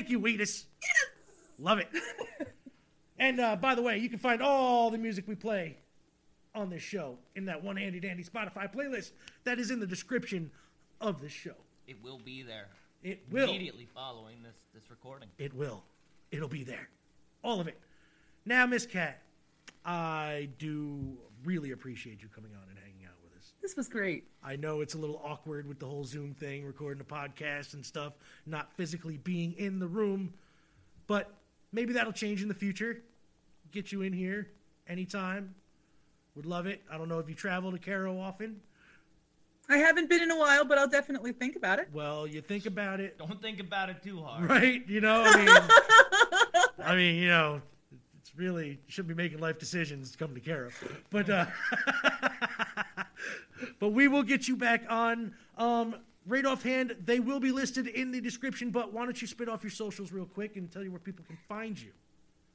[0.00, 0.64] Thank you, Wheatus.
[0.80, 1.10] Yes.
[1.58, 1.88] Love it.
[3.18, 5.76] and uh, by the way, you can find all the music we play
[6.54, 9.10] on this show in that one handy dandy Spotify playlist
[9.44, 10.50] that is in the description
[11.02, 11.52] of this show.
[11.86, 12.68] It will be there.
[13.02, 13.50] It will.
[13.50, 15.28] Immediately following this this recording.
[15.36, 15.82] It will.
[16.30, 16.88] It'll be there.
[17.44, 17.78] All of it.
[18.46, 19.20] Now, Miss Cat,
[19.84, 23.49] I do really appreciate you coming on and hanging out with us.
[23.62, 24.24] This was great.
[24.42, 27.84] I know it's a little awkward with the whole Zoom thing, recording a podcast and
[27.84, 28.14] stuff,
[28.46, 30.32] not physically being in the room,
[31.06, 31.30] but
[31.72, 33.02] maybe that'll change in the future.
[33.70, 34.48] Get you in here
[34.88, 35.54] anytime.
[36.36, 36.80] Would love it.
[36.90, 38.60] I don't know if you travel to Caro often.
[39.68, 41.88] I haven't been in a while, but I'll definitely think about it.
[41.92, 44.48] Well, you think about it, Don't think about it too hard.
[44.48, 44.82] right?
[44.88, 47.62] You know, I mean, I mean, you know,
[48.18, 50.70] it's really you shouldn't be making life decisions to come to Caro,
[51.10, 51.46] but uh,
[53.78, 55.34] but we will get you back on.
[55.56, 55.96] Um,
[56.26, 58.70] right offhand, they will be listed in the description.
[58.70, 61.24] But why don't you spit off your socials real quick and tell you where people
[61.26, 61.92] can find you?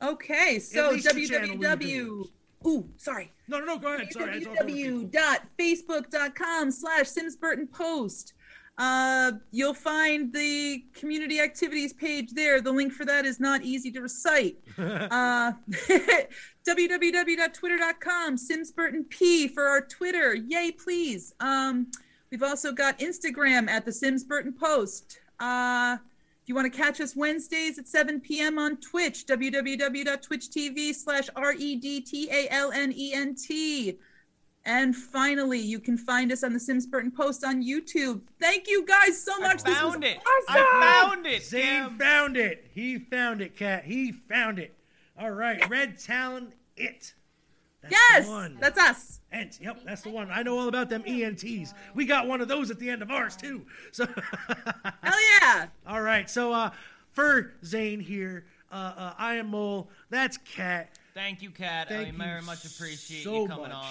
[0.01, 2.29] Okay, so least the channel where www.
[2.65, 3.31] Ooh, sorry.
[3.47, 3.77] No, no, no.
[3.77, 4.11] Go ahead.
[4.11, 5.07] Sorry, I talked over people.
[5.09, 8.33] www.facebook.com slash Sims Burton Post.
[8.77, 12.59] Uh, you'll find the community activities page there.
[12.59, 14.57] The link for that is not easy to recite.
[14.77, 15.53] uh,
[16.67, 20.35] www.twitter.com Sims Burton P for our Twitter.
[20.35, 21.33] Yay, please.
[21.39, 21.87] Um,
[22.31, 25.19] we've also got Instagram at the Sims Burton Post.
[25.39, 25.97] Uh,
[26.41, 28.59] if you want to catch us Wednesdays at 7 p.m.
[28.59, 33.97] on Twitch, www.twitch.tv slash R-E-D-T-A-L-N-E-N-T.
[34.67, 38.21] And finally, you can find us on the Sims Burton Post on YouTube.
[38.39, 39.57] Thank you guys so much.
[39.63, 40.17] this was found it.
[40.17, 40.45] awesome.
[40.47, 41.43] I found it.
[41.43, 41.97] Zane Cam.
[41.99, 42.65] found it.
[42.73, 43.85] He found it, Cat.
[43.85, 44.75] He found it.
[45.19, 47.13] All right, Red Town it.
[47.81, 48.57] That's Yes, the one.
[48.59, 49.19] that's us.
[49.31, 49.59] Ent.
[49.61, 50.29] Yep, that's the one.
[50.31, 51.73] I know all about them ENTs.
[51.93, 53.65] We got one of those at the end of ours too.
[53.91, 54.05] So,
[55.03, 55.67] Hell yeah.
[55.85, 56.27] all right.
[56.29, 56.71] So, uh,
[57.11, 59.89] for Zane here, uh, uh, I am Mole.
[60.09, 60.97] That's Cat.
[61.13, 61.87] Thank you, Cat.
[61.89, 63.85] Thank I you very much appreciate so you coming much.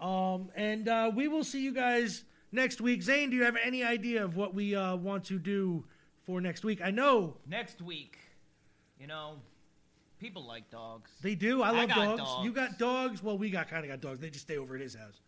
[0.00, 0.34] on.
[0.34, 3.02] Um, and uh, we will see you guys next week.
[3.02, 5.84] Zane, do you have any idea of what we uh, want to do
[6.24, 6.80] for next week?
[6.82, 8.16] I know Next week,
[8.98, 9.36] you know,
[10.18, 11.10] people like dogs.
[11.22, 11.62] they do.
[11.62, 12.20] I I love got dogs.
[12.20, 12.44] dogs.
[12.44, 13.22] You got dogs.
[13.22, 14.20] Well, we got kind of got dogs.
[14.20, 15.20] They just stay over at his house.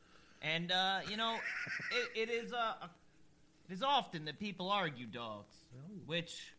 [0.42, 1.36] And uh, you know,
[2.14, 2.74] it, it is uh,
[3.68, 5.54] it is often that people argue dogs.
[6.06, 6.54] Which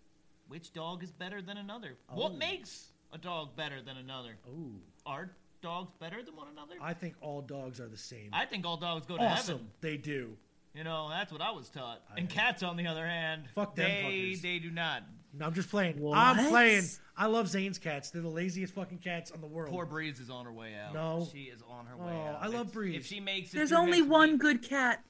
[0.48, 1.98] which dog is better than another?
[2.10, 2.16] Oh.
[2.16, 4.38] What makes a dog better than another?
[4.50, 4.76] Ooh.
[5.06, 5.32] Are
[5.62, 6.76] dogs better than one another?
[6.82, 8.30] I think all dogs are the same.
[8.34, 9.56] I think all dogs go to awesome.
[9.58, 9.68] heaven.
[9.82, 10.38] They do.
[10.74, 12.02] You know, that's what I was taught.
[12.16, 14.42] and cats, on the other hand, Fuck them they fuckers.
[14.42, 15.02] they do not.
[15.40, 16.00] No, I'm just playing.
[16.00, 16.18] What?
[16.18, 16.84] I'm playing.
[17.16, 18.10] I love Zane's cats.
[18.12, 19.72] They're the laziest fucking cats on the world.
[19.72, 20.94] Poor Breeze is on her way out.
[20.94, 21.28] No.
[21.32, 22.40] she is on her Oh, way out.
[22.42, 22.96] I love If- Breeze.
[22.96, 25.04] If she makes it, There's only one week- good cat.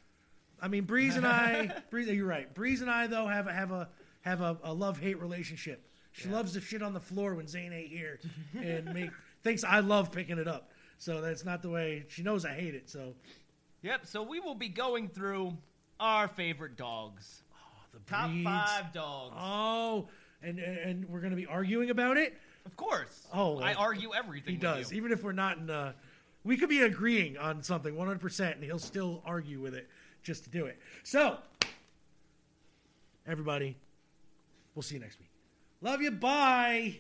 [0.62, 1.72] I mean, Breeze and I.
[1.90, 2.54] Breeze, you're right.
[2.54, 3.90] Breeze and I though have a have a
[4.22, 5.84] have a, a love hate relationship.
[6.14, 8.20] She loves to shit on the floor when Zane ain't here,
[8.60, 9.12] and make
[9.44, 10.72] thinks I love picking it up.
[10.98, 12.90] So that's not the way she knows I hate it.
[12.90, 13.14] So
[13.84, 14.08] Yep.
[14.08, 15.56] So we will be going through
[16.00, 17.44] our favorite dogs.
[17.54, 19.36] Oh, the Top five dogs.
[19.40, 20.08] Oh,
[20.42, 22.38] and and, we're gonna be arguing about it.
[22.66, 23.28] Of course.
[23.34, 24.54] Oh, I argue everything.
[24.54, 24.98] He does, you.
[24.98, 25.70] even if we're not in.
[25.70, 25.94] Uh,
[26.44, 29.90] we could be agreeing on something 100, percent and he'll still argue with it
[30.24, 30.78] just to do it.
[31.04, 31.38] So,
[33.26, 33.78] everybody,
[34.76, 35.30] we'll see you next week.
[35.82, 36.12] Love you.
[36.12, 37.00] Bye.